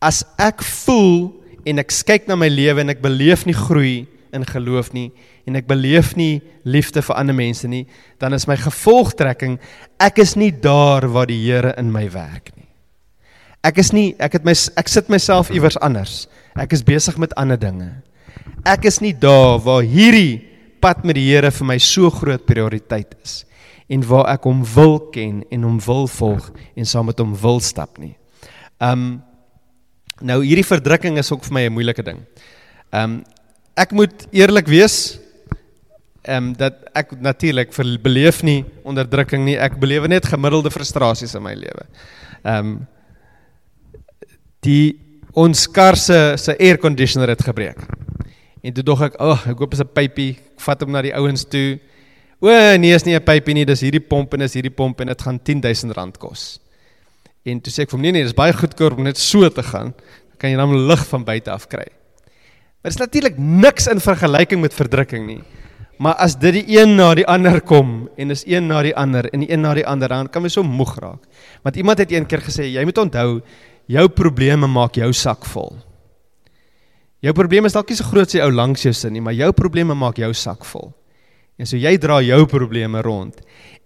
As 0.00 0.22
ek 0.40 0.62
voel 0.62 1.32
en 1.68 1.82
ek 1.82 1.92
kyk 2.06 2.30
na 2.30 2.38
my 2.38 2.48
lewe 2.48 2.80
en 2.84 2.94
ek 2.94 3.02
beleef 3.04 3.44
nie 3.44 3.56
groei 3.56 4.06
in 4.32 4.44
geloof 4.46 4.92
nie 4.92 5.10
en 5.46 5.56
ek 5.56 5.66
beleef 5.66 6.14
nie 6.16 6.40
liefde 6.64 7.02
vir 7.02 7.16
ander 7.16 7.34
mense 7.34 7.68
nie, 7.68 7.86
dan 8.18 8.34
is 8.34 8.46
my 8.46 8.56
gevolgtrekking 8.56 9.58
ek 9.98 10.18
is 10.18 10.36
nie 10.36 10.50
daar 10.50 11.08
waar 11.08 11.26
die 11.26 11.40
Here 11.40 11.74
in 11.78 11.92
my 11.92 12.08
werk 12.12 12.52
nie. 12.56 12.68
Ek 13.64 13.78
is 13.78 13.92
nie 13.92 14.14
ek 14.18 14.38
het 14.38 14.44
my 14.44 14.54
ek 14.76 14.88
sit 14.88 15.08
myself 15.08 15.50
iewers 15.50 15.78
anders. 15.80 16.28
Ek 16.56 16.72
is 16.72 16.82
besig 16.82 17.18
met 17.18 17.34
ander 17.36 17.58
dinge. 17.60 18.02
Ek 18.64 18.84
is 18.84 19.00
nie 19.00 19.12
daar 19.12 19.58
waar 19.60 19.82
hierdie 19.82 20.46
pad 20.80 21.04
met 21.04 21.16
die 21.16 21.28
Here 21.28 21.50
vir 21.50 21.66
my 21.66 21.78
so 21.78 22.10
groot 22.10 22.46
prioriteit 22.46 23.14
is. 23.22 23.44
en 23.90 24.06
waar 24.06 24.28
ek 24.30 24.46
hom 24.46 24.62
wil 24.74 24.98
ken 25.10 25.42
en 25.50 25.66
hom 25.66 25.80
wil 25.82 26.06
volg 26.10 26.50
en 26.78 26.86
saam 26.86 27.10
met 27.10 27.18
hom 27.18 27.34
wil 27.42 27.58
stap 27.64 27.98
nie. 27.98 28.14
Um 28.78 29.22
nou 30.20 30.42
hierdie 30.44 30.66
verdrukking 30.66 31.16
is 31.18 31.30
ook 31.32 31.44
vir 31.48 31.54
my 31.56 31.62
'n 31.66 31.72
moeilike 31.72 32.04
ding. 32.04 32.20
Um 32.92 33.24
ek 33.80 33.94
moet 33.96 34.26
eerlik 34.34 34.68
wees, 34.70 35.16
ehm 36.20 36.50
um, 36.50 36.54
dat 36.56 36.82
ek 36.92 37.14
natuurlik 37.16 37.72
beleef 38.04 38.42
nie 38.44 38.64
onderdrukking 38.84 39.44
nie. 39.46 39.56
Ek 39.56 39.78
beleef 39.80 40.04
net 40.10 40.28
gemiddelde 40.28 40.70
frustrasies 40.70 41.34
in 41.34 41.44
my 41.44 41.54
lewe. 41.56 41.86
Ehm 42.44 42.58
um, 42.58 42.74
die 44.60 45.00
ons 45.32 45.64
kar 45.72 45.96
se 45.96 46.36
se 46.36 46.52
air 46.60 46.76
conditioner 46.76 47.32
het 47.32 47.42
gebreek. 47.42 47.78
En 48.60 48.74
toe 48.76 48.84
dog 48.84 49.00
ek, 49.02 49.14
"Ag, 49.14 49.46
oh, 49.46 49.50
ek 49.50 49.58
hoop 49.58 49.72
is 49.72 49.80
'n 49.80 49.88
pypie. 49.94 50.36
Ek 50.36 50.60
vat 50.60 50.80
hom 50.80 50.90
na 50.92 51.02
die 51.02 51.14
ouens 51.14 51.44
toe." 51.44 51.80
O, 52.40 52.48
nee, 52.76 52.94
is 52.94 53.04
nie 53.04 53.14
'n 53.14 53.24
pypie 53.24 53.54
nie, 53.54 53.64
dis 53.64 53.80
hierdie 53.80 54.06
pomp 54.06 54.34
en 54.34 54.42
is 54.42 54.54
hierdie 54.54 54.74
pomp 54.74 55.00
en 55.00 55.06
dit 55.06 55.22
gaan 55.22 55.38
R10000 55.38 56.18
kos. 56.18 56.60
En 57.44 57.60
toe 57.60 57.72
sê 57.72 57.82
ek 57.82 57.90
vir 57.90 57.96
hom, 57.96 58.02
"Nee 58.02 58.12
nee, 58.12 58.22
dis 58.22 58.34
baie 58.34 58.52
goedkoop 58.52 58.98
om 58.98 59.04
net 59.04 59.16
so 59.18 59.48
te 59.48 59.62
gaan. 59.62 59.94
Dan 59.94 60.36
kan 60.38 60.50
jy 60.50 60.56
dan 60.56 60.86
lig 60.86 61.06
van 61.06 61.24
buite 61.24 61.50
af 61.50 61.66
kry." 61.66 61.99
Maar 62.80 62.90
dit 62.90 63.00
is 63.00 63.06
natuurlik 63.06 63.38
niks 63.38 63.86
in 63.92 64.00
vergelyking 64.00 64.60
met 64.60 64.74
verdrukking 64.74 65.26
nie. 65.26 65.42
Maar 66.00 66.16
as 66.24 66.38
dit 66.40 66.54
die 66.56 66.78
een 66.78 66.94
na 66.96 67.10
die 67.14 67.26
ander 67.28 67.60
kom 67.60 68.08
en 68.16 68.32
is 68.32 68.46
een 68.48 68.70
na 68.70 68.80
die 68.82 68.94
ander 68.96 69.26
en 69.34 69.42
die 69.44 69.50
een 69.52 69.60
na 69.60 69.74
die 69.76 69.84
ander 69.84 70.08
dan 70.08 70.30
kan 70.32 70.46
jy 70.48 70.54
so 70.54 70.64
moeg 70.64 70.94
raak. 70.96 71.20
Want 71.60 71.76
iemand 71.76 72.00
het 72.00 72.14
eendag 72.14 72.46
gesê 72.46 72.70
jy 72.72 72.84
moet 72.88 73.02
onthou 73.02 73.42
jou 73.84 74.06
probleme 74.08 74.66
maak 74.66 74.96
jou 74.96 75.12
sak 75.12 75.44
vol. 75.52 75.76
Jou 77.20 77.34
probleme 77.36 77.68
is 77.68 77.76
dalk 77.76 77.92
nie 77.92 77.98
so 78.00 78.08
groot 78.08 78.30
as 78.30 78.38
die 78.38 78.40
ou 78.40 78.48
langs 78.48 78.86
jou 78.86 78.94
sin 78.96 79.12
nie, 79.12 79.20
maar 79.20 79.36
jou 79.36 79.52
probleme 79.52 79.92
maak 79.92 80.16
jou 80.16 80.32
sak 80.32 80.64
vol. 80.64 80.88
En 81.60 81.68
so 81.68 81.76
jy 81.76 81.98
dra 82.00 82.22
jou 82.24 82.46
probleme 82.48 83.02
rond. 83.04 83.36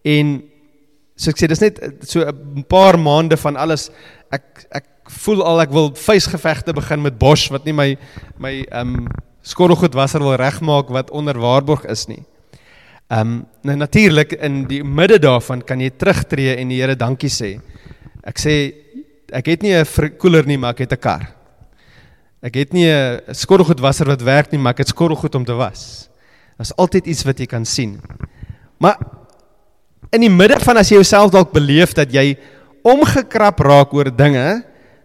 En 0.06 0.36
so 1.18 1.34
ek 1.34 1.42
sê 1.42 1.50
dis 1.50 1.66
net 1.66 1.82
so 2.06 2.22
'n 2.22 2.62
paar 2.70 2.94
maande 2.94 3.36
van 3.36 3.56
alles 3.56 3.90
ek 4.30 4.66
ek 4.70 4.86
voel 5.10 5.42
al 5.44 5.60
ek 5.60 5.70
wil 5.70 5.90
vuisgevegte 5.94 6.72
begin 6.72 7.02
met 7.02 7.18
Bosch 7.18 7.50
wat 7.50 7.64
nie 7.64 7.72
my 7.76 7.96
my 8.38 8.54
ehm 8.70 8.96
um, 8.96 9.08
skorrelgoedwasser 9.44 10.22
wil 10.24 10.38
regmaak 10.40 10.88
wat 10.88 11.10
onder 11.10 11.36
waarborg 11.36 11.84
is 11.84 12.06
nie. 12.08 12.22
Ehm 13.12 13.20
um, 13.20 13.46
nou 13.62 13.76
natuurlik 13.76 14.32
in 14.40 14.64
die 14.68 14.82
midde 14.84 15.18
daarvan 15.18 15.62
kan 15.62 15.80
jy 15.80 15.90
terugtreë 15.90 16.56
en 16.60 16.68
die 16.72 16.80
Here 16.80 16.96
dankie 16.96 17.30
sê. 17.30 17.58
Ek 18.24 18.40
sê 18.40 18.72
ek 19.32 19.46
het 19.46 19.62
nie 19.62 19.74
'n 19.74 20.16
koeler 20.18 20.46
nie, 20.46 20.56
maar 20.56 20.70
ek 20.70 20.88
het 20.88 20.92
'n 20.92 21.00
kar. 21.00 21.34
Ek 22.42 22.54
het 22.54 22.72
nie 22.72 22.88
'n 22.88 23.20
skorrelgoedwasser 23.34 24.06
wat 24.06 24.22
werk 24.22 24.52
nie, 24.52 24.58
maar 24.58 24.72
ek 24.72 24.78
het 24.78 24.88
skorrelgoed 24.88 25.34
om 25.34 25.44
te 25.44 25.52
was. 25.52 26.08
Daar's 26.56 26.76
altyd 26.76 27.06
iets 27.06 27.24
wat 27.24 27.38
jy 27.38 27.46
kan 27.46 27.64
sien. 27.64 28.00
Maar 28.78 28.96
in 30.12 30.20
die 30.20 30.30
midde 30.30 30.60
van 30.60 30.76
as 30.76 30.88
jy 30.88 30.96
jouself 30.96 31.30
dalk 31.30 31.52
beleef 31.52 31.92
dat 31.92 32.12
jy 32.12 32.36
omgekrap 32.82 33.58
raak 33.58 33.92
oor 33.92 34.10
dinge, 34.16 34.64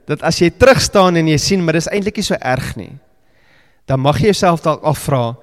dat 0.10 0.24
as 0.26 0.41
jy 0.41 0.50
terug 0.50 0.82
staan 0.82 1.19
en 1.19 1.28
jy 1.30 1.38
sien 1.38 1.62
maar 1.63 1.78
dis 1.78 1.89
eintlik 1.91 2.17
nie 2.17 2.26
so 2.26 2.38
erg 2.41 2.74
nie 2.80 2.93
dan 3.89 4.04
mag 4.06 4.19
jy 4.22 4.30
jouself 4.30 4.62
dalk 4.62 4.84
afvra, 4.86 5.34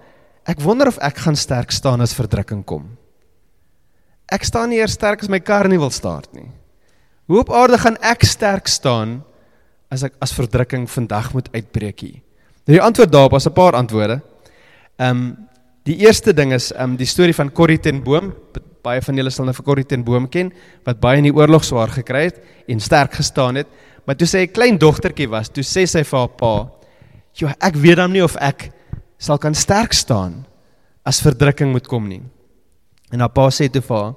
ek 0.46 0.62
wonder 0.62 0.86
of 0.92 1.00
ek 1.02 1.18
gaan 1.24 1.38
sterk 1.38 1.74
staan 1.74 2.04
as 2.04 2.14
verdrukking 2.14 2.62
kom. 2.62 2.84
Ek 4.30 4.46
staan 4.46 4.70
nie 4.70 4.78
eers 4.78 4.94
sterk 4.94 5.24
as 5.24 5.30
my 5.30 5.40
kar 5.42 5.66
nie 5.70 5.80
wil 5.82 5.90
start 5.90 6.30
nie. 6.34 6.46
Hoe 7.26 7.42
op 7.42 7.50
aarde 7.50 7.78
gaan 7.82 7.98
ek 8.06 8.22
sterk 8.26 8.70
staan 8.70 9.18
as 9.90 10.04
ek 10.06 10.14
as 10.22 10.34
verdrukking 10.34 10.86
vandag 10.90 11.32
moet 11.34 11.50
uitbreek 11.50 12.04
hier? 12.06 12.22
Nou 12.66 12.78
die 12.78 12.82
antwoord 12.82 13.10
daarop 13.10 13.34
is 13.38 13.46
'n 13.46 13.54
paar 13.54 13.74
antwoorde. 13.74 14.20
Ehm 14.98 15.10
um, 15.10 15.36
die 15.82 15.98
eerste 16.06 16.32
ding 16.32 16.52
is 16.52 16.72
ehm 16.72 16.94
um, 16.94 16.96
die 16.96 17.06
storie 17.06 17.34
van 17.34 17.52
Corrie 17.52 17.78
ten 17.78 18.02
Boom. 18.02 18.34
Baie 18.86 19.02
van 19.02 19.18
julle 19.18 19.32
sal 19.34 19.48
nou 19.48 19.54
vir 19.56 19.66
Corrie 19.66 19.86
ten 19.88 20.04
Boom 20.06 20.28
ken 20.30 20.52
wat 20.86 21.00
baie 21.02 21.18
in 21.18 21.26
die 21.26 21.34
oorlog 21.34 21.64
swaar 21.66 21.90
gekry 21.90 22.28
het 22.28 22.36
en 22.70 22.82
sterk 22.82 23.16
gestaan 23.18 23.58
het. 23.58 23.70
Maar 24.06 24.14
toe 24.14 24.28
sy 24.30 24.46
'n 24.46 24.52
klein 24.54 24.78
dogtertjie 24.78 25.26
was, 25.26 25.48
toe 25.48 25.64
sê 25.64 25.86
sy 25.86 26.04
vir 26.04 26.18
haar 26.18 26.28
pa, 26.28 26.70
"Jo, 27.34 27.48
ek 27.60 27.74
weet 27.74 27.96
dan 27.96 28.12
nie 28.12 28.22
of 28.22 28.36
ek 28.36 28.70
sal 29.18 29.38
kan 29.38 29.54
sterk 29.54 29.92
staan 29.92 30.46
as 31.04 31.20
verdrukking 31.20 31.72
moet 31.72 31.88
kom 31.88 32.08
nie." 32.08 32.22
En 33.12 33.20
haar 33.20 33.30
pa 33.30 33.48
sê 33.50 33.68
toe 33.68 33.82
vir 33.82 33.96
haar, 33.96 34.14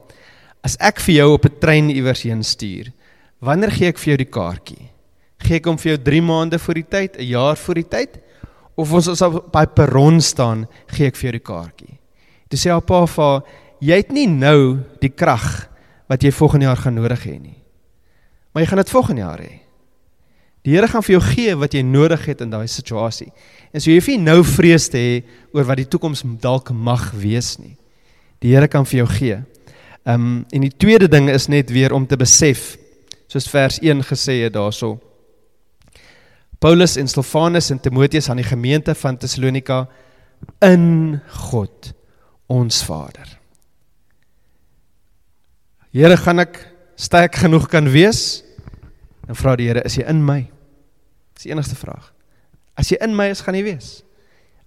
"As 0.64 0.78
ek 0.80 1.00
vir 1.00 1.16
jou 1.16 1.34
op 1.34 1.46
'n 1.46 1.60
trein 1.60 1.90
iewers 1.90 2.22
heen 2.22 2.44
stuur, 2.44 2.94
wanneer 3.42 3.72
gee 3.72 3.88
ek 3.88 3.98
vir 3.98 4.18
jou 4.18 4.18
die 4.18 4.32
kaartjie? 4.32 4.90
Gee 5.40 5.56
ek 5.56 5.66
hom 5.66 5.78
vir 5.78 5.98
jou 5.98 6.04
3 6.04 6.22
maande 6.22 6.60
voor 6.60 6.76
die 6.76 6.90
tyd, 6.90 7.18
'n 7.18 7.26
jaar 7.26 7.56
voor 7.56 7.76
die 7.76 7.90
tyd, 7.90 8.20
of 8.78 8.94
ons 8.94 9.08
ons 9.08 9.22
op 9.22 9.52
by 9.52 9.66
perron 9.66 10.22
staan, 10.22 10.68
gee 10.88 11.08
ek 11.08 11.16
vir 11.16 11.32
jou 11.32 11.40
die 11.40 11.54
kaartjie?" 11.54 12.00
Toe 12.50 12.58
sê 12.58 12.70
haar 12.70 12.82
pa 12.82 13.06
vir 13.06 13.24
haar, 13.24 13.44
"Jy 13.80 13.96
het 13.96 14.12
nie 14.12 14.28
nou 14.28 14.80
die 15.00 15.10
krag 15.10 15.70
wat 16.08 16.24
jy 16.24 16.32
volgende 16.32 16.66
jaar 16.66 16.78
gaan 16.78 16.96
nodig 16.96 17.24
hê 17.24 17.40
nie. 17.40 17.58
Maar 18.54 18.64
jy 18.64 18.70
gaan 18.70 18.84
dit 18.84 18.90
volgende 18.90 19.22
jaar 19.22 19.40
hê." 19.40 19.60
Die 20.64 20.76
Here 20.76 20.88
gaan 20.88 21.04
vir 21.04 21.16
jou 21.16 21.22
gee 21.24 21.56
wat 21.56 21.74
jy 21.74 21.82
nodig 21.82 22.26
het 22.26 22.42
in 22.42 22.50
daai 22.50 22.68
situasie. 22.68 23.32
En 23.74 23.80
so 23.80 23.90
jy 23.90 23.96
hoef 23.98 24.10
nie 24.12 24.18
nou 24.18 24.44
vrees 24.44 24.90
te 24.92 24.98
hê 24.98 25.24
oor 25.56 25.64
wat 25.64 25.78
die 25.78 25.88
toekoms 25.88 26.24
dalk 26.42 26.72
mag 26.76 27.12
wees 27.16 27.58
nie. 27.60 27.78
Die 28.44 28.54
Here 28.54 28.68
kan 28.68 28.86
vir 28.86 29.04
jou 29.04 29.08
gee. 29.08 29.40
Ehm 30.06 30.16
um, 30.16 30.46
en 30.52 30.62
die 30.62 30.76
tweede 30.78 31.08
ding 31.08 31.30
is 31.30 31.48
net 31.48 31.72
weer 31.72 31.94
om 31.94 32.06
te 32.08 32.18
besef 32.18 32.78
soos 33.30 33.48
vers 33.48 33.80
1 33.80 34.04
gesê 34.04 34.44
het 34.44 34.54
daarso. 34.54 34.98
Paulus 36.60 36.98
en 36.98 37.08
Silvanus 37.08 37.70
en 37.72 37.80
Timoteus 37.80 38.30
aan 38.30 38.42
die 38.42 38.48
gemeente 38.48 38.96
van 38.96 39.18
Tessalonika 39.18 39.88
in 40.60 41.22
God 41.50 41.94
ons 42.48 42.84
Vader. 42.84 43.39
Here, 45.90 46.14
gaan 46.22 46.38
ek 46.44 46.60
sterk 47.02 47.40
genoeg 47.42 47.66
kan 47.72 47.88
wees? 47.90 48.44
Dan 49.26 49.38
vra 49.38 49.56
die 49.58 49.66
Here, 49.72 49.82
is 49.88 49.96
jy 49.98 50.04
in 50.12 50.20
my? 50.22 50.44
Dis 51.34 51.48
die 51.48 51.54
enigste 51.56 51.78
vraag. 51.80 52.12
As 52.78 52.92
jy 52.92 53.00
in 53.02 53.16
my 53.18 53.26
is, 53.34 53.42
gaan 53.42 53.58
jy 53.58 53.64
wees. 53.66 53.88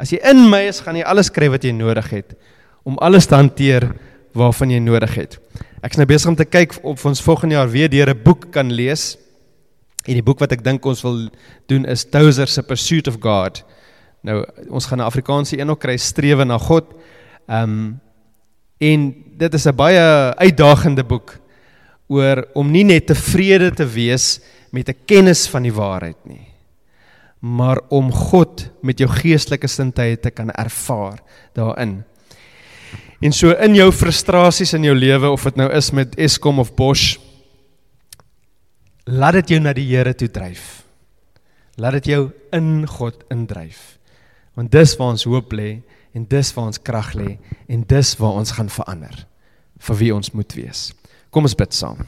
As 0.03 0.11
jy 0.11 0.19
in 0.27 0.49
my 0.51 0.65
is, 0.67 0.81
gaan 0.83 0.99
jy 0.99 1.05
alles 1.07 1.31
kry 1.31 1.47
wat 1.53 1.63
jy 1.63 1.71
nodig 1.77 2.09
het 2.11 2.35
om 2.83 2.97
alles 2.99 3.29
te 3.31 3.39
hanteer 3.39 3.93
waarvan 4.35 4.73
jy 4.75 4.81
nodig 4.83 5.13
het. 5.15 5.37
Ek 5.87 5.95
is 5.95 6.01
nou 6.01 6.09
besig 6.11 6.33
om 6.33 6.37
te 6.39 6.49
kyk 6.49 6.75
of 6.83 7.05
ons 7.07 7.23
volgende 7.23 7.55
jaar 7.55 7.71
weer 7.71 7.91
deur 7.93 8.11
'n 8.11 8.23
boek 8.25 8.51
kan 8.51 8.73
lees. 8.75 9.17
En 10.03 10.15
die 10.19 10.27
boek 10.27 10.41
wat 10.41 10.53
ek 10.53 10.65
dink 10.65 10.85
ons 10.85 11.03
wil 11.03 11.31
doen 11.69 11.87
is 11.87 12.05
Tozer 12.05 12.49
se 12.49 12.63
Pursuit 12.63 13.07
of 13.07 13.21
God. 13.21 13.63
Nou 14.25 14.45
ons 14.69 14.87
gaan 14.87 14.99
'n 14.99 15.07
Afrikaanse 15.07 15.57
een 15.57 15.71
ook 15.71 15.79
kry, 15.79 15.97
Strewe 15.97 16.45
na 16.45 16.59
God. 16.59 16.85
Ehm 17.47 17.63
um, 17.63 18.01
en 18.83 19.11
dit 19.39 19.55
is 19.55 19.67
'n 19.67 19.77
baie 19.77 20.35
uitdagende 20.37 21.05
boek 21.05 21.39
oor 22.09 22.47
om 22.55 22.71
nie 22.71 22.85
net 22.85 23.07
tevrede 23.07 23.71
te 23.71 23.87
wees 23.87 24.41
met 24.71 24.89
'n 24.89 25.05
kennis 25.07 25.47
van 25.49 25.63
die 25.63 25.73
waarheid 25.75 26.19
nie 26.27 26.53
maar 27.43 27.81
om 27.91 28.13
God 28.15 28.69
met 28.87 29.01
jou 29.03 29.09
geestelike 29.11 29.67
sintuie 29.67 30.17
te 30.23 30.31
kan 30.31 30.51
ervaar 30.55 31.19
daarin. 31.59 32.05
En 33.23 33.35
so 33.35 33.51
in 33.51 33.75
jou 33.75 33.89
frustrasies 33.95 34.75
in 34.79 34.87
jou 34.87 34.95
lewe 34.95 35.31
of 35.31 35.43
dit 35.51 35.59
nou 35.59 35.67
is 35.75 35.91
met 35.91 36.15
Eskom 36.19 36.63
of 36.63 36.71
Bosch 36.79 37.19
laat 39.11 39.41
dit 39.41 39.57
jou 39.57 39.61
na 39.63 39.73
die 39.75 39.89
Here 39.91 40.15
toe 40.15 40.31
dryf. 40.31 40.85
Laat 41.83 41.99
dit 41.99 42.13
jou 42.15 42.29
in 42.55 42.87
God 42.87 43.25
indryf. 43.35 43.99
Want 44.55 44.71
dis 44.71 44.95
waar 45.01 45.17
ons 45.17 45.27
hoop 45.27 45.51
lê 45.59 45.81
en 46.13 46.27
dis 46.29 46.55
waar 46.55 46.71
ons 46.71 46.83
krag 46.83 47.13
lê 47.17 47.37
en 47.69 47.85
dis 47.89 48.17
waar 48.21 48.41
ons 48.41 48.53
gaan 48.57 48.69
verander 48.69 49.25
vir 49.83 49.99
wie 49.99 50.13
ons 50.15 50.33
moet 50.37 50.55
wees. 50.57 50.91
Kom 51.33 51.49
ons 51.49 51.57
bid 51.59 51.75
saam. 51.75 52.05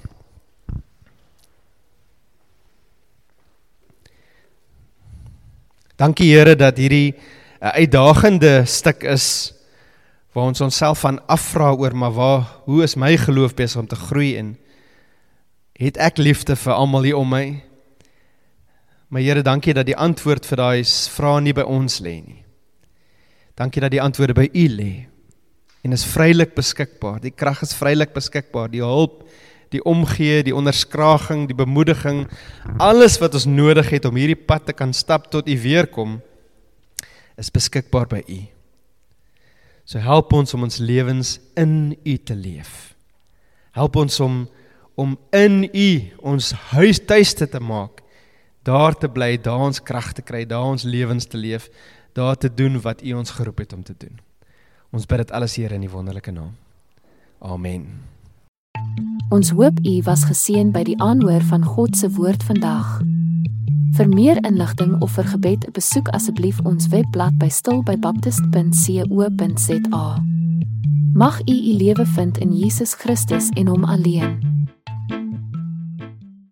Dankie 5.97 6.33
Here 6.35 6.57
dat 6.57 6.77
hierdie 6.77 7.15
'n 7.15 7.17
uh, 7.63 7.71
uitdagende 7.81 8.67
stuk 8.67 9.03
is 9.05 9.55
waar 10.33 10.51
ons 10.51 10.61
onsself 10.61 10.99
van 11.01 11.21
afvra 11.27 11.73
oor 11.73 11.97
maar 11.97 12.13
waar 12.13 12.43
hoe 12.65 12.83
is 12.83 12.97
my 12.97 13.17
geloof 13.17 13.55
besig 13.55 13.81
om 13.81 13.87
te 13.87 13.97
groei 13.97 14.37
en 14.37 14.59
het 15.73 15.97
ek 15.97 16.19
liefde 16.19 16.57
vir 16.57 16.73
almal 16.73 17.03
hier 17.03 17.17
om 17.17 17.29
my? 17.29 17.63
Maar 19.09 19.21
Here, 19.23 19.43
dankie 19.43 19.75
dat 19.75 19.87
die 19.87 19.97
antwoord 19.97 20.47
vir 20.47 20.57
daai 20.57 20.85
vrae 20.85 21.41
nie 21.41 21.53
by 21.53 21.63
ons 21.63 22.01
lê 22.01 22.21
nie. 22.21 22.44
Dankie 23.55 23.83
dat 23.85 23.93
die 23.95 24.03
antwoorde 24.03 24.35
by 24.37 24.49
U 24.51 24.69
lê 24.69 24.93
en 25.85 25.93
is 25.93 26.07
vrylik 26.09 26.55
beskikbaar. 26.57 27.19
Die 27.21 27.35
krag 27.35 27.61
is 27.63 27.75
vrylik 27.77 28.15
beskikbaar. 28.17 28.71
Die 28.73 28.81
hulp, 28.81 29.21
die 29.75 29.83
omgee, 29.85 30.41
die 30.47 30.55
onderskraging, 30.57 31.45
die 31.51 31.57
bemoediging, 31.59 32.25
alles 32.81 33.19
wat 33.21 33.37
ons 33.37 33.45
nodig 33.45 33.91
het 33.93 34.09
om 34.09 34.17
hierdie 34.17 34.39
pad 34.39 34.65
te 34.71 34.73
kan 34.77 34.95
stap 34.97 35.29
tot 35.33 35.51
U 35.51 35.57
weer 35.61 35.91
kom, 35.93 36.23
is 37.37 37.53
beskikbaar 37.53 38.09
by 38.09 38.23
U. 38.25 38.41
So 39.85 40.01
help 40.01 40.33
ons 40.33 40.57
om 40.57 40.65
ons 40.65 40.81
lewens 40.81 41.37
in 41.61 41.93
U 42.01 42.17
te 42.17 42.37
leef. 42.39 42.95
Help 43.77 44.01
ons 44.01 44.21
om 44.25 44.45
om 44.95 45.17
in 45.35 45.65
U 45.75 45.89
ons 46.23 46.53
huis 46.71 47.01
tuiste 47.03 47.49
te 47.51 47.59
maak. 47.59 47.99
Daar 48.63 48.95
te 48.95 49.09
bly, 49.11 49.35
daar 49.43 49.67
ons 49.67 49.83
krag 49.83 50.13
te 50.15 50.23
kry, 50.23 50.45
daar 50.47 50.71
ons 50.71 50.87
lewens 50.87 51.27
te 51.27 51.37
leef, 51.37 51.67
daar 52.15 52.37
te 52.37 52.55
doen 52.55 52.81
wat 52.81 53.03
U 53.03 53.13
ons 53.13 53.31
geroep 53.31 53.59
het 53.59 53.73
om 53.73 53.83
te 53.83 53.95
doen. 53.99 54.21
Ons 54.95 55.07
bid 55.07 55.19
dit 55.19 55.31
alles 55.31 55.57
Here 55.59 55.75
in 55.75 55.81
die 55.83 55.91
wonderlike 55.91 56.31
naam. 56.31 56.55
Amen. 57.39 57.87
Ons 59.35 59.51
hoop 59.51 59.79
u 59.83 60.03
was 60.07 60.23
geseën 60.29 60.71
by 60.73 60.83
die 60.87 61.03
aanhoor 61.03 61.43
van 61.51 61.65
God 61.65 61.97
se 61.97 62.11
woord 62.15 62.43
vandag. 62.47 63.01
Vir 63.95 64.09
meer 64.11 64.45
inligting 64.47 65.03
of 65.03 65.11
vir 65.19 65.25
gebed, 65.33 65.73
besoek 65.75 66.09
asseblief 66.15 66.61
ons 66.67 66.89
webblad 66.93 67.39
by 67.39 67.49
stilbybaptist.co.za. 67.49 70.23
Mag 71.15 71.41
u 71.47 71.55
u 71.55 71.73
lewe 71.79 72.07
vind 72.07 72.39
in 72.39 72.53
Jesus 72.53 72.95
Christus 72.95 73.49
en 73.55 73.67
hom 73.67 73.85
alleen. 73.85 74.67